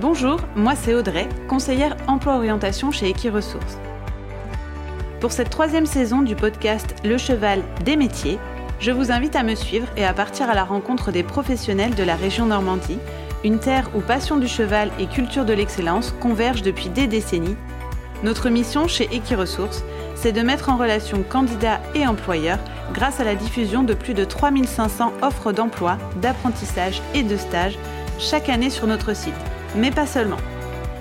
Bonjour, 0.00 0.38
moi 0.54 0.76
c'est 0.76 0.94
Audrey, 0.94 1.28
conseillère 1.48 1.96
emploi-orientation 2.06 2.92
chez 2.92 3.08
Equiresources. 3.08 3.78
Pour 5.18 5.32
cette 5.32 5.50
troisième 5.50 5.86
saison 5.86 6.22
du 6.22 6.36
podcast 6.36 6.94
Le 7.04 7.18
cheval 7.18 7.64
des 7.84 7.96
métiers, 7.96 8.38
je 8.78 8.92
vous 8.92 9.10
invite 9.10 9.34
à 9.34 9.42
me 9.42 9.56
suivre 9.56 9.88
et 9.96 10.04
à 10.04 10.14
partir 10.14 10.48
à 10.48 10.54
la 10.54 10.62
rencontre 10.62 11.10
des 11.10 11.24
professionnels 11.24 11.96
de 11.96 12.04
la 12.04 12.14
région 12.14 12.46
Normandie, 12.46 13.00
une 13.42 13.58
terre 13.58 13.90
où 13.92 14.00
passion 14.00 14.36
du 14.36 14.46
cheval 14.46 14.92
et 15.00 15.06
culture 15.06 15.44
de 15.44 15.52
l'excellence 15.52 16.14
convergent 16.20 16.62
depuis 16.62 16.90
des 16.90 17.08
décennies. 17.08 17.56
Notre 18.22 18.50
mission 18.50 18.86
chez 18.86 19.08
Equiresources, 19.12 19.82
c'est 20.14 20.30
de 20.30 20.42
mettre 20.42 20.68
en 20.68 20.76
relation 20.76 21.24
candidats 21.24 21.80
et 21.96 22.06
employeurs 22.06 22.60
grâce 22.94 23.18
à 23.18 23.24
la 23.24 23.34
diffusion 23.34 23.82
de 23.82 23.94
plus 23.94 24.14
de 24.14 24.24
3500 24.24 25.12
offres 25.22 25.50
d'emploi, 25.50 25.98
d'apprentissage 26.22 27.02
et 27.16 27.24
de 27.24 27.36
stage 27.36 27.76
chaque 28.20 28.48
année 28.48 28.70
sur 28.70 28.86
notre 28.86 29.12
site 29.12 29.34
mais 29.74 29.90
pas 29.90 30.06
seulement. 30.06 30.36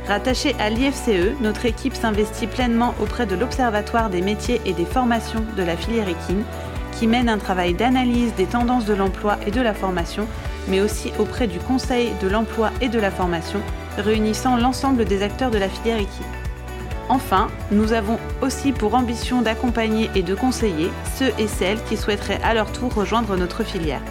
Rattachée 0.07 0.55
à 0.59 0.70
l'IFCE, 0.70 1.39
notre 1.41 1.66
équipe 1.66 1.95
s'investit 1.95 2.48
pleinement 2.48 2.95
auprès 3.02 3.26
de 3.26 3.35
l'Observatoire 3.35 4.09
des 4.09 4.21
métiers 4.21 4.62
et 4.66 4.73
des 4.73 4.85
formations 4.85 5.43
de 5.57 5.63
la 5.63 5.76
filière 5.76 6.07
équine, 6.07 6.43
qui 6.93 7.07
mène 7.07 7.30
un 7.30 7.38
travail 7.38 7.73
d'analyse 7.73 8.34
des 8.35 8.45
tendances 8.45 8.85
de 8.85 8.93
l'emploi 8.93 9.38
et 9.45 9.52
de 9.52 9.62
la 9.62 9.73
formation, 9.73 10.26
mais 10.67 10.81
aussi 10.81 11.12
auprès 11.20 11.48
du 11.48 11.59
Conseil 11.59 12.12
de 12.21 12.27
l'emploi 12.27 12.71
et 12.81 12.90
de 12.90 12.99
la 12.99 13.12
formation, 13.12 13.59
réunissant 13.98 14.57
l'ensemble 14.57 15.05
des 15.05 15.23
acteurs 15.23 15.51
de 15.51 15.57
la 15.57 15.70
filière 15.70 15.99
équine. 15.99 16.26
Enfin, 17.10 17.48
nous 17.71 17.93
avons 17.93 18.18
aussi 18.41 18.71
pour 18.71 18.95
ambition 18.95 19.41
d'accompagner 19.41 20.10
et 20.15 20.23
de 20.23 20.35
conseiller 20.35 20.90
ceux 21.18 21.32
et 21.40 21.48
celles 21.48 21.82
qui 21.84 21.95
souhaiteraient 21.95 22.41
à 22.43 22.54
leur 22.54 22.71
tour 22.71 22.93
rejoindre 22.93 23.38
notre 23.38 23.63
filière. 23.63 24.01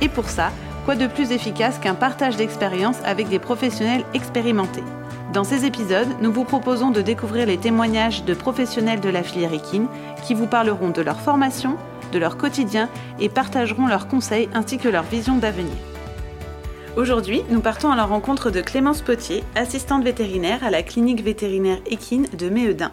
Et 0.00 0.08
pour 0.08 0.28
ça, 0.28 0.50
Quoi 0.84 0.96
de 0.96 1.06
plus 1.06 1.32
efficace 1.32 1.78
qu'un 1.78 1.94
partage 1.94 2.36
d'expérience 2.36 2.98
avec 3.06 3.30
des 3.30 3.38
professionnels 3.38 4.04
expérimentés 4.12 4.84
Dans 5.32 5.42
ces 5.42 5.64
épisodes, 5.64 6.08
nous 6.20 6.30
vous 6.30 6.44
proposons 6.44 6.90
de 6.90 7.00
découvrir 7.00 7.46
les 7.46 7.56
témoignages 7.56 8.24
de 8.24 8.34
professionnels 8.34 9.00
de 9.00 9.08
la 9.08 9.22
filière 9.22 9.54
équine 9.54 9.86
qui 10.26 10.34
vous 10.34 10.46
parleront 10.46 10.90
de 10.90 11.00
leur 11.00 11.18
formation, 11.20 11.78
de 12.12 12.18
leur 12.18 12.36
quotidien 12.36 12.90
et 13.18 13.30
partageront 13.30 13.86
leurs 13.86 14.08
conseils 14.08 14.50
ainsi 14.52 14.76
que 14.76 14.90
leur 14.90 15.04
vision 15.04 15.38
d'avenir. 15.38 15.72
Aujourd'hui, 16.98 17.42
nous 17.48 17.60
partons 17.60 17.90
à 17.90 17.96
la 17.96 18.04
rencontre 18.04 18.50
de 18.50 18.60
Clémence 18.60 19.00
Potier, 19.00 19.42
assistante 19.54 20.04
vétérinaire 20.04 20.62
à 20.64 20.70
la 20.70 20.82
clinique 20.82 21.24
vétérinaire 21.24 21.78
équine 21.86 22.26
de 22.36 22.50
Méhedin. 22.50 22.92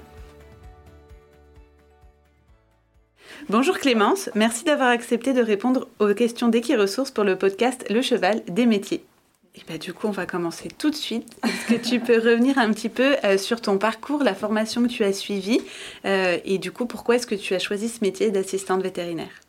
Bonjour 3.52 3.80
Clémence, 3.80 4.30
merci 4.34 4.64
d'avoir 4.64 4.88
accepté 4.88 5.34
de 5.34 5.42
répondre 5.42 5.90
aux 6.00 6.14
questions 6.14 6.48
d'Equiresources 6.48 7.12
pour 7.12 7.26
le 7.26 7.36
podcast 7.36 7.86
Le 7.90 8.02
Cheval 8.02 8.42
des 8.48 8.66
métiers. 8.66 9.04
Et 9.56 9.60
bah, 9.68 9.78
du 9.78 9.92
coup, 9.92 10.08
on 10.08 10.12
va 10.12 10.26
commencer 10.26 10.70
tout 10.70 10.90
de 10.90 10.96
suite. 10.96 11.28
Est-ce 11.44 11.76
que 11.76 11.90
tu 11.90 12.00
peux 12.00 12.16
revenir 12.16 12.58
un 12.58 12.72
petit 12.72 12.88
peu 12.88 13.18
euh, 13.26 13.38
sur 13.38 13.60
ton 13.60 13.78
parcours, 13.78 14.24
la 14.24 14.36
formation 14.36 14.82
que 14.84 14.88
tu 14.88 15.04
as 15.04 15.12
suivie 15.12 15.60
euh, 16.06 16.38
et 16.46 16.60
du 16.60 16.72
coup, 16.72 16.86
pourquoi 16.86 17.18
est-ce 17.18 17.28
que 17.28 17.36
tu 17.36 17.54
as 17.54 17.60
choisi 17.60 17.90
ce 17.90 18.00
métier 18.00 18.32
d'assistante 18.32 18.84
vétérinaire? 18.84 19.42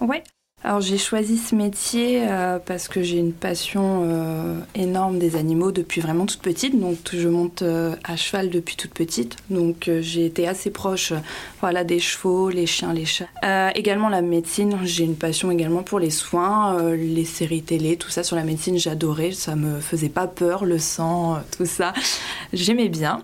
Ouais, 0.00 0.24
alors 0.64 0.80
j'ai 0.80 0.96
choisi 0.96 1.36
ce 1.36 1.54
métier 1.54 2.22
euh, 2.26 2.58
parce 2.58 2.88
que 2.88 3.02
j'ai 3.02 3.18
une 3.18 3.34
passion 3.34 4.00
euh, 4.04 4.58
énorme 4.74 5.18
des 5.18 5.36
animaux 5.36 5.72
depuis 5.72 6.00
vraiment 6.00 6.24
toute 6.24 6.40
petite. 6.40 6.80
Donc 6.80 6.96
je 7.12 7.28
monte 7.28 7.60
euh, 7.60 7.94
à 8.02 8.16
cheval 8.16 8.48
depuis 8.48 8.74
toute 8.74 8.92
petite. 8.92 9.36
Donc 9.50 9.90
j'ai 10.00 10.24
été 10.24 10.48
assez 10.48 10.70
proche 10.70 11.12
voilà, 11.60 11.84
des 11.84 12.00
chevaux, 12.00 12.48
les 12.48 12.66
chiens, 12.66 12.94
les 12.94 13.04
chats. 13.04 13.28
également 13.74 14.08
la 14.08 14.22
médecine, 14.22 14.78
j'ai 14.84 15.04
une 15.04 15.16
passion 15.16 15.50
également 15.50 15.82
pour 15.82 15.98
les 15.98 16.10
soins, 16.10 16.94
les 16.94 17.26
séries 17.26 17.62
télé, 17.62 17.96
tout 17.98 18.10
ça 18.10 18.22
sur 18.22 18.36
la 18.36 18.42
médecine, 18.42 18.78
j'adorais. 18.78 19.32
Ça 19.32 19.56
me 19.56 19.80
faisait 19.80 20.08
pas 20.08 20.26
peur, 20.26 20.64
le 20.64 20.78
sang, 20.78 21.40
tout 21.56 21.66
ça. 21.66 21.92
J'aimais 22.54 22.88
bien. 22.88 23.22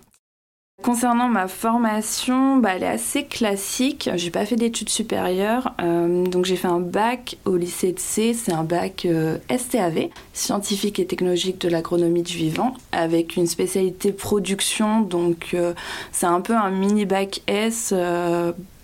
Concernant 0.82 1.28
ma 1.28 1.46
formation, 1.46 2.56
bah, 2.56 2.70
elle 2.74 2.84
est 2.84 2.88
assez 2.88 3.24
classique. 3.24 4.08
J'ai 4.14 4.30
pas 4.30 4.46
fait 4.46 4.56
d'études 4.56 4.88
supérieures, 4.88 5.74
euh, 5.82 6.24
donc 6.24 6.46
j'ai 6.46 6.56
fait 6.56 6.68
un 6.68 6.80
bac 6.80 7.36
au 7.44 7.56
lycée 7.56 7.92
de 7.92 7.98
C. 7.98 8.32
C'est 8.32 8.52
un 8.52 8.64
bac 8.64 9.04
euh, 9.04 9.36
STAV, 9.54 10.08
scientifique 10.32 10.98
et 10.98 11.06
technologique 11.06 11.60
de 11.60 11.68
l'agronomie 11.68 12.22
du 12.22 12.34
vivant, 12.34 12.74
avec 12.92 13.36
une 13.36 13.46
spécialité 13.46 14.10
production. 14.10 15.02
Donc 15.02 15.50
euh, 15.52 15.74
c'est 16.12 16.26
un 16.26 16.40
peu 16.40 16.54
un 16.54 16.70
mini 16.70 17.04
bac 17.04 17.42
S 17.46 17.92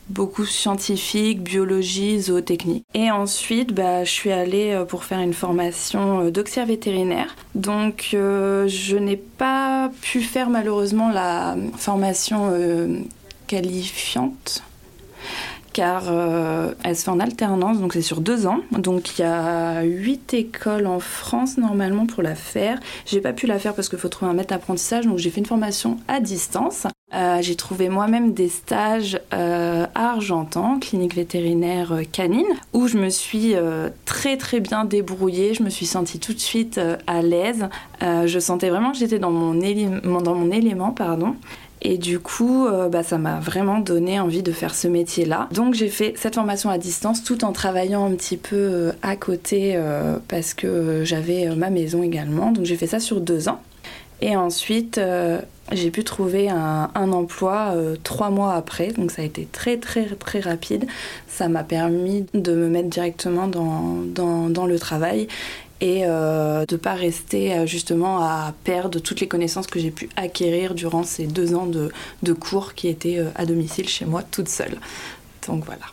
beaucoup 0.09 0.45
scientifique, 0.45 1.43
biologie, 1.43 2.21
zootechnique. 2.21 2.85
Et 2.95 3.11
ensuite, 3.11 3.73
bah, 3.73 4.05
je 4.05 4.11
suis 4.11 4.33
allée 4.33 4.73
euh, 4.73 4.85
pour 4.85 5.05
faire 5.05 5.21
une 5.21 5.35
formation 5.35 6.21
euh, 6.21 6.31
d'auxiliaire 6.31 6.67
vétérinaire. 6.67 7.35
Donc, 7.55 8.11
euh, 8.15 8.69
je 8.69 8.97
n'ai 8.97 9.17
pas 9.17 9.91
pu 10.01 10.21
faire 10.21 10.51
malheureusement 10.51 11.11
la 11.11 11.57
formation 11.77 12.53
qualifiante 13.47 14.63
car 15.77 16.05
elle 16.85 16.97
se 16.97 17.05
fait 17.05 17.11
en 17.11 17.21
alternance, 17.21 17.81
donc 17.81 17.93
c'est 17.93 18.01
sur 18.01 18.23
deux 18.23 18.47
ans. 18.47 18.61
Donc 18.73 19.19
il 19.19 19.23
y 19.23 19.25
a 19.25 19.83
huit 19.83 20.33
écoles 20.33 20.87
en 20.87 21.01
France 21.01 21.59
normalement 21.59 22.07
pour 22.07 22.23
la 22.23 22.35
faire. 22.35 22.81
J'ai 23.05 23.21
pas 23.21 23.35
pu 23.35 23.47
la 23.47 23.59
faire 23.59 23.75
parce 23.75 23.91
qu'il 23.91 23.99
faut 23.99 24.09
trouver 24.09 24.31
un 24.31 24.35
maître 24.35 24.55
d'apprentissage, 24.55 25.07
donc 25.07 25.19
j'ai 25.19 25.29
fait 25.29 25.41
une 25.41 25.47
formation 25.47 25.99
à 26.09 26.21
distance. 26.21 26.87
Euh, 27.15 27.39
j'ai 27.41 27.55
trouvé 27.55 27.89
moi-même 27.89 28.33
des 28.33 28.49
stages 28.49 29.21
euh, 29.33 29.87
à 29.95 30.11
Argentan, 30.15 30.81
clinique 30.81 31.15
vétérinaire 31.15 31.93
euh, 31.93 32.03
canine, 32.11 32.47
où 32.73 32.89
je 32.89 32.99
me 32.99 33.11
suis 33.11 33.55
très 34.05 34.37
très 34.37 34.61
bien 34.61 34.85
débrouillée, 34.85 35.55
je 35.55 35.63
me 35.63 35.71
suis 35.71 35.87
sentie 35.87 36.19
tout 36.19 36.33
de 36.33 36.41
suite 36.41 36.81
à 37.07 37.23
l'aise. 37.23 37.69
je 38.01 38.39
sentais 38.39 38.71
vraiment 38.71 38.93
que 38.93 38.99
j'étais 38.99 39.19
dans, 39.19 39.31
mon 39.31 39.55
dans 39.55 40.35
mon 40.35 40.51
élément. 40.51 40.91
Pardon. 40.91 41.37
Et 41.83 41.99
du 41.99 42.19
coup, 42.19 42.67
bah, 42.91 43.03
ça 43.03 43.19
m'a 43.19 43.39
vraiment 43.39 43.79
donné 43.79 44.19
envie 44.19 44.43
de 44.43 44.51
faire 44.51 44.75
ce 44.75 44.89
métier-là. 44.89 45.49
Donc 45.53 45.75
j'ai 45.75 45.89
fait 45.89 46.15
cette 46.17 46.35
formation 46.35 46.71
à 46.71 46.79
distance 46.79 47.23
tout 47.23 47.45
en 47.45 47.53
travaillant 47.53 48.07
un 48.07 48.15
petit 48.15 48.39
peu 48.39 48.93
à 49.03 49.15
côté 49.15 49.79
parce 50.27 50.55
que 50.55 51.05
j'avais 51.05 51.55
ma 51.55 51.71
maison 51.71 52.03
également. 52.03 52.51
Donc 52.51 52.65
j'ai 52.65 52.77
fait 52.77 52.87
ça 52.87 52.99
sur 52.99 53.21
deux 53.21 53.49
ans. 53.49 53.61
Et 54.23 54.37
ensuite, 54.37 54.99
j'ai 55.73 55.91
pu 55.91 56.05
trouver 56.05 56.49
un, 56.49 56.89
emploi 56.95 57.73
euh, 57.75 57.97
trois 58.03 58.31
mois 58.31 58.55
après, 58.55 58.93
donc 58.93 59.11
ça 59.11 59.23
a 59.23 59.25
été 59.25 59.49
très 59.51 59.79
très 59.79 60.05
très 60.05 60.41
rapide. 60.41 60.87
Ça 61.29 61.49
m'a 61.49 61.65
permis 61.65 62.27
de 62.35 62.55
me 62.55 62.69
mettre 62.69 62.89
directement 62.89 63.49
dans, 63.49 64.67
le 64.67 64.79
travail 64.79 65.27
et 65.81 66.03
euh, 66.05 66.65
de 66.67 66.75
ne 66.75 66.81
pas 66.81 66.95
rester 66.95 67.55
euh, 67.55 67.67
justement 67.67 68.21
à 68.21 68.55
perdre 68.65 68.99
toutes 68.99 69.21
les 69.21 69.29
connaissances 69.29 69.67
que 69.67 69.79
j'ai 69.79 69.91
pu 69.91 70.09
acquérir 70.17 70.75
durant 70.75 71.03
ces 71.03 71.27
deux 71.27 71.55
ans 71.55 71.67
de, 71.67 72.33
cours 72.33 72.75
qui 72.75 72.89
étaient 72.89 73.25
à 73.35 73.47
domicile 73.47 73.89
chez 73.89 74.05
moi 74.05 74.23
toute 74.23 74.49
seule. 74.49 74.77
Donc 75.47 75.65
voilà. 75.65 75.87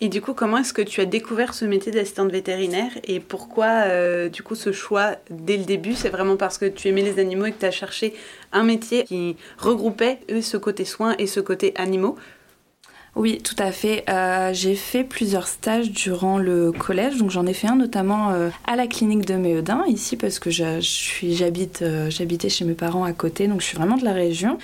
Et 0.00 0.08
du 0.08 0.20
coup, 0.20 0.32
comment 0.32 0.58
est-ce 0.58 0.72
que 0.72 0.82
tu 0.82 1.00
as 1.00 1.06
découvert 1.06 1.54
ce 1.54 1.64
métier 1.64 1.90
d'assistante 1.90 2.30
vétérinaire 2.30 2.92
et 3.02 3.18
pourquoi, 3.18 3.66
euh, 3.66 4.28
du 4.28 4.44
coup, 4.44 4.54
ce 4.54 4.70
choix 4.70 5.16
dès 5.28 5.56
le 5.56 5.64
début 5.64 5.94
C'est 5.94 6.08
vraiment 6.08 6.36
parce 6.36 6.56
que 6.56 6.66
tu 6.66 6.86
aimais 6.86 7.02
les 7.02 7.18
animaux 7.18 7.46
et 7.46 7.52
que 7.52 7.58
tu 7.58 7.66
as 7.66 7.72
cherché 7.72 8.14
un 8.52 8.62
métier 8.62 9.04
qui 9.04 9.36
regroupait 9.58 10.20
ce 10.40 10.56
côté 10.56 10.84
soins 10.84 11.16
et 11.18 11.26
ce 11.26 11.40
côté 11.40 11.72
animaux? 11.76 12.16
Oui, 13.18 13.40
tout 13.42 13.56
à 13.58 13.72
fait. 13.72 14.04
Euh, 14.08 14.50
j'ai 14.54 14.76
fait 14.76 15.02
plusieurs 15.02 15.48
stages 15.48 15.90
durant 15.90 16.38
le 16.38 16.70
collège, 16.70 17.16
donc 17.16 17.30
j'en 17.30 17.46
ai 17.46 17.52
fait 17.52 17.66
un 17.66 17.74
notamment 17.74 18.30
euh, 18.30 18.48
à 18.64 18.76
la 18.76 18.86
clinique 18.86 19.26
de 19.26 19.34
Méodin, 19.34 19.82
ici 19.88 20.16
parce 20.16 20.38
que 20.38 20.50
j'habite, 20.50 21.82
euh, 21.82 22.10
j'habitais 22.10 22.48
chez 22.48 22.64
mes 22.64 22.74
parents 22.74 23.02
à 23.02 23.12
côté, 23.12 23.48
donc 23.48 23.60
je 23.60 23.66
suis 23.66 23.76
vraiment 23.76 23.96
de 23.96 24.04
la 24.04 24.12
région. 24.12 24.58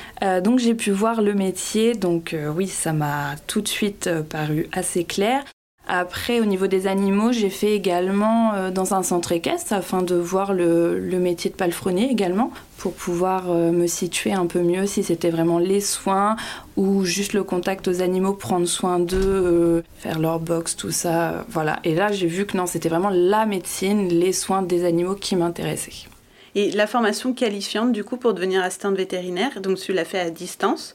donc 0.45 0.61
j'ai 0.61 0.75
pu 0.75 0.93
voir 0.93 1.21
le 1.21 1.35
métier, 1.35 1.95
donc 1.95 2.37
oui, 2.55 2.69
ça 2.69 2.93
m'a 2.93 3.35
tout 3.49 3.61
de 3.61 3.69
suite 3.69 4.09
paru 4.31 4.69
assez 4.73 5.03
clair. 5.03 5.43
Après, 5.87 6.41
au 6.41 6.47
niveau 6.47 6.67
des 6.67 6.87
animaux, 6.87 7.33
j'ai 7.33 7.51
fait 7.51 7.75
également 7.75 8.55
euh, 8.55 8.71
dans 8.71 8.95
un 8.95 9.03
centre 9.03 9.33
équestre 9.33 9.75
afin 9.75 10.01
de 10.01 10.15
voir 10.15 10.55
le, 10.55 10.99
métier 11.19 11.51
de 11.51 11.57
palefrenier 11.57 12.11
également 12.11 12.53
pour 12.79 12.95
pouvoir 12.95 13.51
euh, 13.51 13.71
me 13.71 13.87
situer 13.87 14.33
un 14.33 14.47
peu 14.47 14.61
mieux 14.61 14.87
si 14.87 15.03
c'était 15.03 15.29
vraiment 15.29 15.59
les 15.59 15.83
soins 15.83 16.37
ou 16.77 17.05
juste 17.05 17.35
le 17.35 17.45
contact 17.45 17.87
aux 17.87 18.01
animaux, 18.01 18.33
prendre 18.33 18.67
soin 18.67 18.99
d'eux, 18.99 19.21
euh, 19.23 19.83
faire 19.99 20.19
leur 20.19 20.41
box, 20.41 20.75
tout 20.75 20.91
ça. 20.91 21.45
voilà. 21.51 21.81
Et 21.85 21.95
là, 21.95 22.11
j'ai 22.11 22.29
vu 22.29 22.47
que 22.47 22.57
non, 22.57 22.65
c'était 22.65 22.89
vraiment 22.89 23.11
la 23.11 23.45
médecine, 23.45 24.09
les 24.09 24.33
soins 24.33 24.63
des 24.63 24.87
animaux 24.87 25.15
qui 25.15 25.37
m'intéressaient. 25.37 26.09
Et 26.57 26.71
la 26.71 26.87
formation 26.87 27.33
qualifiante, 27.35 27.93
du 27.93 28.05
coup, 28.05 28.17
pour 28.17 28.33
devenir 28.33 28.63
assistante 28.63 28.95
vétérinaire, 28.95 29.61
donc 29.61 29.77
tu 29.77 29.93
l'as 29.93 30.05
fait 30.05 30.21
à 30.21 30.31
distance 30.31 30.95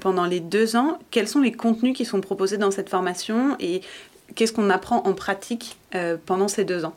pendant 0.00 0.26
les 0.26 0.40
deux 0.40 0.76
ans. 0.76 0.98
Quels 1.10 1.26
sont 1.26 1.40
les 1.40 1.52
contenus 1.52 1.96
qui 1.96 2.04
sont 2.04 2.20
proposés 2.20 2.58
dans 2.58 2.70
cette 2.70 2.90
formation 2.90 3.56
et 3.60 3.80
qu'est-ce 4.34 4.52
qu'on 4.52 4.70
apprend 4.70 5.02
en 5.06 5.12
pratique 5.12 5.76
euh, 5.94 6.16
pendant 6.24 6.48
ces 6.48 6.64
deux 6.64 6.84
ans 6.84 6.94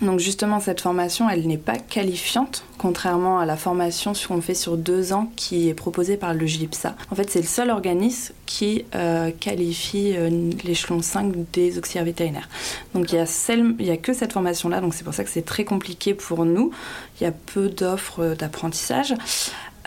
Donc 0.00 0.20
justement, 0.20 0.60
cette 0.60 0.80
formation, 0.80 1.28
elle 1.28 1.46
n'est 1.46 1.58
pas 1.58 1.76
qualifiante, 1.76 2.64
contrairement 2.78 3.38
à 3.38 3.46
la 3.46 3.56
formation 3.56 4.12
qu'on 4.26 4.40
fait 4.40 4.54
sur 4.54 4.76
deux 4.76 5.12
ans 5.12 5.30
qui 5.36 5.68
est 5.68 5.74
proposée 5.74 6.16
par 6.16 6.34
le 6.34 6.46
GIPSA. 6.46 6.94
En 7.10 7.14
fait, 7.14 7.30
c'est 7.30 7.40
le 7.40 7.46
seul 7.46 7.70
organisme 7.70 8.32
qui 8.46 8.84
euh, 8.94 9.30
qualifie 9.38 10.14
euh, 10.16 10.50
l'échelon 10.64 11.02
5 11.02 11.32
des 11.52 11.78
auxiliaires 11.78 12.04
vétérinaires. 12.04 12.48
Donc 12.94 13.12
il 13.12 13.16
n'y 13.16 13.90
a, 13.90 13.92
a, 13.92 13.96
que 13.96 14.12
cette 14.12 14.32
formation-là, 14.32 14.80
donc 14.80 14.94
c'est 14.94 15.04
pour 15.04 15.14
ça 15.14 15.24
que 15.24 15.30
c'est 15.30 15.44
très 15.44 15.64
compliqué 15.64 16.14
pour 16.14 16.44
nous. 16.44 16.70
Il 17.20 17.24
y 17.24 17.26
a 17.26 17.32
peu 17.32 17.68
d'offres 17.68 18.34
d'apprentissage. 18.38 19.14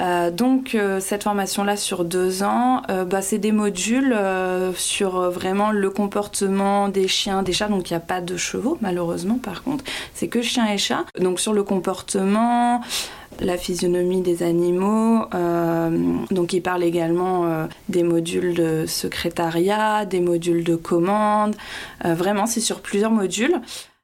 Euh, 0.02 0.32
donc 0.32 0.74
euh, 0.74 1.00
cette 1.00 1.24
formation-là 1.24 1.78
sur 1.78 2.06
deux 2.06 2.44
ans, 2.44 2.82
euh, 2.90 3.06
bah, 3.06 3.22
c'est 3.22 3.38
des 3.38 3.52
modules 3.52 4.18
sur 4.76 5.30
vraiment 5.30 5.72
le 5.72 5.90
comportement 5.90 6.90
des 6.90 7.08
chiens, 7.08 7.44
des 7.44 7.54
chats. 7.54 7.68
Donc 7.68 7.90
il 7.90 7.94
n'y 7.94 7.98
a 7.98 8.02
pas 8.02 8.22
de 8.22 8.38
chevaux 8.38 8.78
malheureusement 8.82 9.38
par 9.38 9.64
contre, 9.64 9.84
c'est 10.14 10.28
que 10.28 10.42
chiens 10.42 10.68
et 10.72 10.78
chats. 10.78 11.06
Donc 11.20 11.40
sur 11.40 11.54
le 11.54 11.64
comportement, 11.64 12.82
la 13.40 13.58
physionomie 13.58 14.22
des 14.22 14.44
animaux. 14.44 15.26
donc 16.32 16.54
il 16.54 16.62
parle 16.62 16.84
également 16.84 17.68
des 17.90 18.04
modules 18.04 18.54
de 18.54 18.86
secrétariat, 18.88 20.06
des 20.06 20.20
modules 20.20 20.64
de 20.64 20.76
commande. 20.76 21.56
vraiment 22.04 22.46
c'est 22.46 22.60
sur 22.60 22.82
plusieurs 22.82 23.12
modules. 23.12 23.62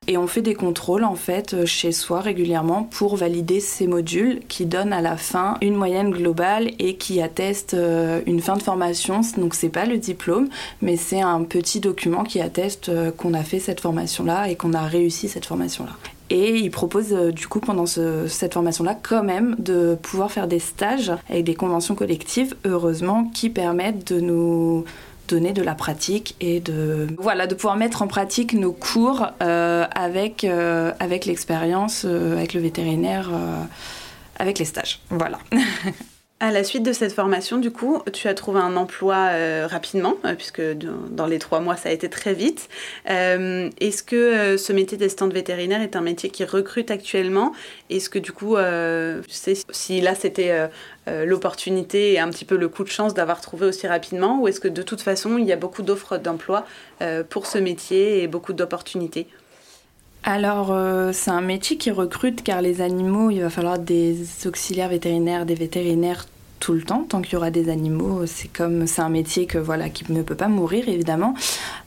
Et 0.10 0.18
on 0.18 0.26
fait 0.26 0.42
des 0.42 0.56
contrôles 0.56 1.04
en 1.04 1.16
fait 1.16 1.54
euh, 1.54 1.66
chez 1.66 1.92
soi 1.92 2.22
régulièrement 2.22 2.84
pour 2.84 3.18
valider 3.18 3.60
ces 3.60 3.88
modules 3.88 4.40
qui 4.48 4.66
donnent 4.66 4.94
à 4.94 5.02
la 5.02 5.18
fin 5.18 5.58
une 5.62 5.76
moyenne 5.76 6.12
globale 6.12 6.72
et 6.80 6.96
qui 6.96 7.22
attestent 7.22 7.74
euh, 7.74 8.22
une 8.26 8.40
fin 8.40 8.56
de 8.56 8.64
formation. 8.64 9.20
Donc 9.38 9.54
c'est 9.54 9.68
pas 9.68 9.86
le 9.86 9.98
diplôme, 9.98 10.48
mais 10.82 10.96
c'est 10.96 11.20
un 11.20 11.44
petit 11.44 11.82
document 11.82 12.24
qui 12.24 12.40
atteste 12.40 12.88
euh, 12.88 13.12
qu'on 13.12 13.34
a 13.34 13.44
fait 13.44 13.60
cette 13.60 13.82
formation-là 13.82 14.50
et 14.50 14.56
qu'on 14.56 14.74
a 14.74 14.84
réussi 14.84 15.28
cette 15.28 15.46
formation-là. 15.46 15.92
Et 16.30 16.56
il 16.58 16.72
propose 16.72 17.14
du 17.14 17.48
coup 17.48 17.62
pendant 17.62 17.86
cette 17.86 18.54
formation-là 18.54 18.98
quand 19.02 19.24
même 19.24 19.56
de 19.60 19.98
pouvoir 20.02 20.30
faire 20.30 20.50
des 20.50 20.60
stages 20.60 21.14
avec 21.30 21.46
des 21.46 21.56
conventions 21.56 21.96
collectives, 21.96 22.54
heureusement, 22.66 23.32
qui 23.34 23.50
permettent 23.50 24.12
de 24.12 24.20
nous 24.20 24.84
donner 25.28 25.54
de 25.54 25.62
la 25.62 25.76
pratique 25.76 26.36
et 26.40 26.60
de 26.60 27.08
voilà 27.18 27.48
de 27.48 27.56
pouvoir 27.56 27.76
mettre 27.76 28.02
en 28.02 28.08
pratique 28.08 28.54
nos 28.54 28.72
cours 28.72 29.28
euh, 29.42 29.86
avec 29.94 30.44
euh, 30.44 30.94
avec 31.00 31.26
l'expérience 31.26 32.04
euh, 32.06 32.38
avec 32.38 32.54
le 32.54 32.62
vétérinaire 32.62 33.30
avec 34.38 34.60
les 34.60 34.66
stages. 34.66 35.00
Voilà 35.10 35.40
À 36.40 36.52
la 36.52 36.64
suite 36.64 36.84
de 36.84 36.94
cette 36.94 37.14
formation, 37.14 37.58
du 37.58 37.72
coup, 37.72 38.04
tu 38.14 38.28
as 38.28 38.36
trouvé 38.36 38.60
un 38.60 38.76
emploi 38.78 39.30
rapidement, 39.66 40.16
puisque 40.38 40.62
dans 41.10 41.26
les 41.26 41.40
trois 41.40 41.62
mois, 41.62 41.76
ça 41.76 41.90
a 41.90 41.92
été 41.92 42.10
très 42.10 42.36
vite. 42.36 42.70
Est-ce 43.08 44.04
que 44.04 44.56
ce 44.56 44.72
métier 44.72 45.00
d'assistante 45.00 45.34
vétérinaire 45.34 45.82
est 45.82 45.96
un 45.96 46.02
métier 46.02 46.30
qui 46.30 46.46
recrute 46.46 46.92
actuellement? 46.92 47.54
Est-ce 47.90 48.12
que 48.12 48.20
du 48.20 48.34
coup, 48.34 48.56
tu 48.56 49.34
sais 49.34 49.56
si 49.72 50.00
là 50.00 50.14
c'était 50.14 50.70
euh, 51.08 51.26
l'opportunité 51.26 52.14
et 52.14 52.20
un 52.20 52.30
petit 52.30 52.44
peu 52.44 52.58
le 52.58 52.68
coup 52.68 52.84
de 52.84 52.90
chance 52.90 53.14
d'avoir 53.14 53.40
trouvé 53.40 53.66
aussi 53.66 53.88
rapidement 53.88 54.42
Ou 54.42 54.50
est-ce 54.50 54.60
que 54.60 54.68
de 54.68 54.82
toute 54.82 55.02
façon, 55.02 55.38
il 55.38 55.46
y 55.46 55.54
a 55.54 55.56
beaucoup 55.56 55.82
d'offres 55.82 56.18
d'emploi 56.18 56.66
euh, 57.02 57.24
pour 57.24 57.46
ce 57.46 57.58
métier 57.58 58.24
et 58.24 58.28
beaucoup 58.28 58.52
d'opportunités? 58.52 59.28
Alors, 60.30 60.74
euh, 60.74 61.12
c'est 61.14 61.32
un 61.32 61.40
métier 61.40 61.78
qui 61.78 61.90
recrute 61.90 62.44
car 62.44 62.62
les 62.62 62.82
animaux, 62.82 63.32
il 63.32 63.40
va 63.40 63.50
falloir 63.50 63.80
des 63.80 64.18
auxiliaires 64.46 64.90
vétérinaires, 64.90 65.46
des 65.46 65.56
vétérinaires 65.56 66.26
tout 66.60 66.74
le 66.74 66.82
temps, 66.82 67.06
tant 67.08 67.22
qu'il 67.22 67.36
y 67.36 67.36
aura 67.38 67.50
des 67.50 67.70
animaux. 67.70 68.26
C'est 68.26 68.50
comme 68.50 68.88
c'est 68.88 69.02
un 69.02 69.08
métier 69.08 69.46
que 69.46 69.58
voilà 69.58 69.88
qui 69.88 70.12
ne 70.12 70.22
peut 70.24 70.36
pas 70.36 70.50
mourir 70.50 70.90
évidemment. 70.90 71.34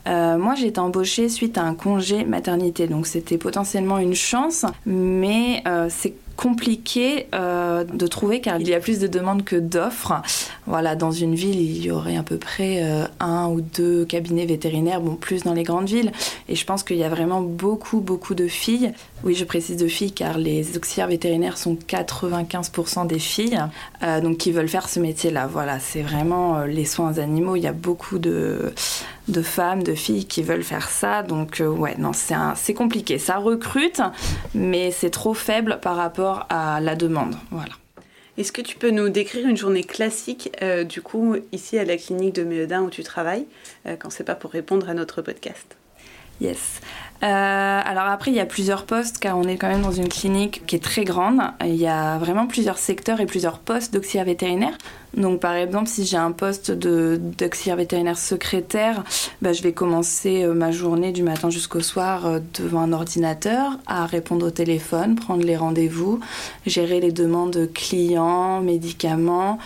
moi, 0.07 0.55
j'ai 0.55 0.69
été 0.69 0.81
embauchée 0.81 1.29
suite 1.29 1.59
à 1.59 1.65
un 1.65 1.75
congé 1.75 2.25
maternité, 2.25 2.87
donc 2.87 3.07
c'était 3.07 3.37
potentiellement 3.37 3.99
une 3.99 4.15
chance, 4.15 4.65
mais 4.87 5.63
c'est 5.91 6.15
compliqué 6.41 7.27
euh, 7.35 7.85
de 7.85 8.07
trouver 8.07 8.41
car 8.41 8.59
il 8.59 8.67
y 8.67 8.73
a 8.73 8.81
plus 8.81 8.99
de 8.99 9.07
demandes 9.07 9.45
que 9.45 9.57
d'offres. 9.57 10.23
Voilà, 10.67 10.97
dans 10.97 11.11
une 11.11 11.35
ville, 11.35 11.61
il 11.61 11.85
y 11.85 11.91
aurait 11.91 12.17
à 12.17 12.23
peu 12.23 12.39
près 12.39 12.83
euh, 12.83 13.05
un 13.21 13.49
ou 13.49 13.61
deux 13.61 14.07
cabinets 14.07 14.47
vétérinaires, 14.47 15.03
bon, 15.03 15.17
plus 15.17 15.43
dans 15.43 15.53
les 15.53 15.65
grandes 15.65 15.89
villes. 15.89 16.13
Et 16.49 16.55
je 16.55 16.65
pense 16.65 16.83
qu'il 16.83 16.97
y 16.97 17.05
a 17.05 17.11
vraiment 17.11 17.43
beaucoup, 17.43 18.01
beaucoup 18.01 18.35
de 18.35 18.49
filles. 18.49 18.93
Oui, 19.23 19.35
je 19.35 19.45
précise 19.45 19.77
de 19.77 19.87
filles 19.87 20.13
car 20.13 20.39
les 20.39 20.77
auxiliaires 20.77 21.09
vétérinaires 21.09 21.59
sont 21.59 21.75
95% 21.75 23.07
des 23.07 23.19
filles, 23.19 23.61
euh, 24.03 24.21
donc 24.21 24.39
qui 24.39 24.51
veulent 24.51 24.69
faire 24.69 24.89
ce 24.89 24.99
métier-là. 24.99 25.47
Voilà, 25.47 25.79
c'est 25.79 26.03
vraiment 26.03 26.65
les 26.65 26.85
soins 26.85 27.19
animaux. 27.19 27.57
Il 27.57 27.63
y 27.63 27.67
a 27.67 27.73
beaucoup 27.73 28.19
de 28.19 28.73
de 29.31 29.43
femmes, 29.43 29.83
de 29.83 29.95
filles 29.95 30.27
qui 30.27 30.43
veulent 30.43 30.63
faire 30.63 30.89
ça. 30.89 31.23
Donc 31.23 31.61
euh, 31.61 31.69
ouais, 31.69 31.95
non, 31.99 32.13
c'est 32.13 32.75
compliqué. 32.75 33.19
Ça 33.19 33.37
recrute, 33.37 34.03
mais 34.55 34.91
c'est 34.91 35.11
trop 35.11 35.35
faible 35.35 35.79
par 35.81 35.97
rapport 35.97 36.47
à 36.49 36.81
la 36.81 36.97
demande. 36.97 37.37
Voilà. 37.51 37.73
Est-ce 38.39 38.53
que 38.53 38.63
tu 38.63 38.77
peux 38.77 38.91
nous 38.91 39.09
décrire 39.09 39.47
une 39.47 39.57
journée 39.57 39.85
classique, 39.85 40.51
euh, 40.63 40.85
du 40.85 41.03
coup, 41.03 41.37
ici 41.53 41.79
à 41.79 41.85
la 41.85 41.97
clinique 41.97 42.35
de 42.35 42.45
Méodin 42.45 42.83
où 42.83 42.91
tu 42.91 43.03
travailles, 43.03 43.47
euh, 43.87 43.97
quand 43.99 44.11
c'est 44.11 44.25
pas 44.25 44.35
pour 44.35 44.51
répondre 44.51 44.89
à 44.89 44.95
notre 44.95 45.21
podcast? 45.21 45.77
Yes. 46.41 46.81
alors 47.23 48.07
après, 48.07 48.31
il 48.31 48.37
y 48.37 48.41
a 48.41 48.47
plusieurs 48.47 48.85
postes 48.87 49.19
car 49.19 49.37
on 49.37 49.45
est 49.45 49.57
quand 49.57 49.69
même 49.69 49.83
dans 49.83 49.93
une 49.93 50.09
clinique 50.09 50.63
qui 50.67 50.77
est 50.77 50.83
très 50.83 51.05
grande. 51.05 51.41
Il 51.65 51.77
y 51.77 51.87
a 51.87 52.19
vraiment 52.19 52.47
plusieurs 52.47 52.79
secteurs 52.79 53.21
et 53.21 53.27
plusieurs 53.27 53.59
postes 53.59 53.93
d'auxiliaire 53.93 54.25
vétérinaire. 54.25 54.77
Donc 55.17 55.41
par 55.41 55.55
exemple, 55.55 55.89
si 55.89 56.05
j'ai 56.05 56.17
un 56.17 56.31
poste 56.33 56.71
d'auxiliaire 56.71 57.77
vétérinaire 57.77 58.19
secrétaire, 58.19 59.03
bah, 59.43 59.53
je 59.53 59.63
vais 59.63 59.73
commencer 59.73 60.45
euh, 60.45 60.55
ma 60.55 60.71
journée 60.71 61.13
du 61.13 61.23
matin 61.23 61.51
jusqu'au 61.51 61.81
soir 61.81 62.27
euh, 62.27 62.39
devant 62.55 62.81
un 62.81 62.93
ordinateur 62.93 63.79
à 63.87 64.07
répondre 64.07 64.47
au 64.47 64.51
téléphone, 64.51 65.17
prendre 65.17 65.45
les 65.45 65.57
rendez-vous, 65.57 66.21
gérer 66.67 67.01
les 67.01 67.13
demandes 67.13 67.69
clients, 67.75 68.61
médicaments, 68.61 69.59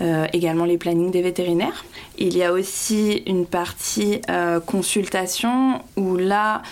euh, 0.00 0.26
également 0.32 0.64
les 0.64 0.78
plannings 0.78 1.10
des 1.10 1.22
vétérinaires. 1.22 1.84
Il 2.18 2.36
y 2.36 2.42
a 2.42 2.52
aussi 2.52 3.22
une 3.26 3.46
partie 3.46 4.20
consultation 4.66 5.80
où 5.96 6.16
là, 6.16 6.62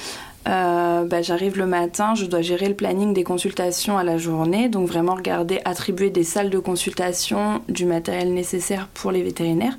euh, 0.49 1.05
bah, 1.05 1.21
j'arrive 1.21 1.59
le 1.59 1.67
matin, 1.67 2.15
je 2.15 2.25
dois 2.25 2.41
gérer 2.41 2.69
le 2.69 2.75
planning 2.75 3.13
des 3.13 3.25
consultations 3.25 3.99
à 3.99 4.05
la 4.05 4.17
journée, 4.17 4.69
donc 4.69 4.89
vraiment 4.89 5.15
regarder, 5.15 5.61
attribuer 5.67 6.09
des 6.09 6.25
salles 6.25 6.49
de 6.49 6.59
consultation, 6.59 7.61
du 7.69 7.85
matériel 7.85 8.33
nécessaire 8.33 8.89
pour 8.95 9.11
les 9.11 9.23
vétérinaires, 9.23 9.77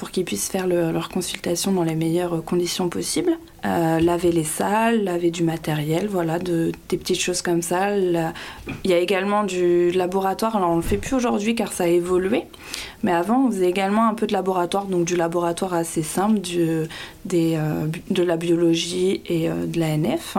pour 0.00 0.10
qu'ils 0.10 0.24
puissent 0.24 0.48
faire 0.48 0.66
leur 0.66 1.10
consultation 1.10 1.72
dans 1.72 1.82
les 1.82 1.94
meilleures 1.94 2.42
conditions 2.42 2.88
possibles. 2.88 3.36
Euh, 3.66 4.00
laver 4.00 4.32
les 4.32 4.44
salles, 4.44 5.04
laver 5.04 5.30
du 5.30 5.42
matériel, 5.42 6.08
voilà, 6.08 6.38
de, 6.38 6.72
des 6.88 6.96
petites 6.96 7.20
choses 7.20 7.42
comme 7.42 7.60
ça. 7.60 7.94
il 7.98 8.32
y 8.84 8.94
a 8.94 8.98
également 8.98 9.44
du 9.44 9.90
laboratoire, 9.90 10.56
alors 10.56 10.70
on 10.70 10.76
le 10.76 10.82
fait 10.82 10.96
plus 10.96 11.14
aujourd'hui 11.14 11.54
car 11.54 11.70
ça 11.70 11.84
a 11.84 11.88
évolué, 11.88 12.44
mais 13.02 13.12
avant 13.12 13.44
on 13.44 13.50
faisait 13.50 13.68
également 13.68 14.08
un 14.08 14.14
peu 14.14 14.26
de 14.26 14.32
laboratoire, 14.32 14.86
donc 14.86 15.04
du 15.04 15.16
laboratoire 15.16 15.74
assez 15.74 16.02
simple, 16.02 16.40
euh, 16.48 16.86
de 17.28 18.22
la 18.22 18.36
biologie 18.38 19.20
et 19.26 19.50
euh, 19.50 19.66
de 19.66 19.78
la 19.78 19.98
NF. 19.98 20.38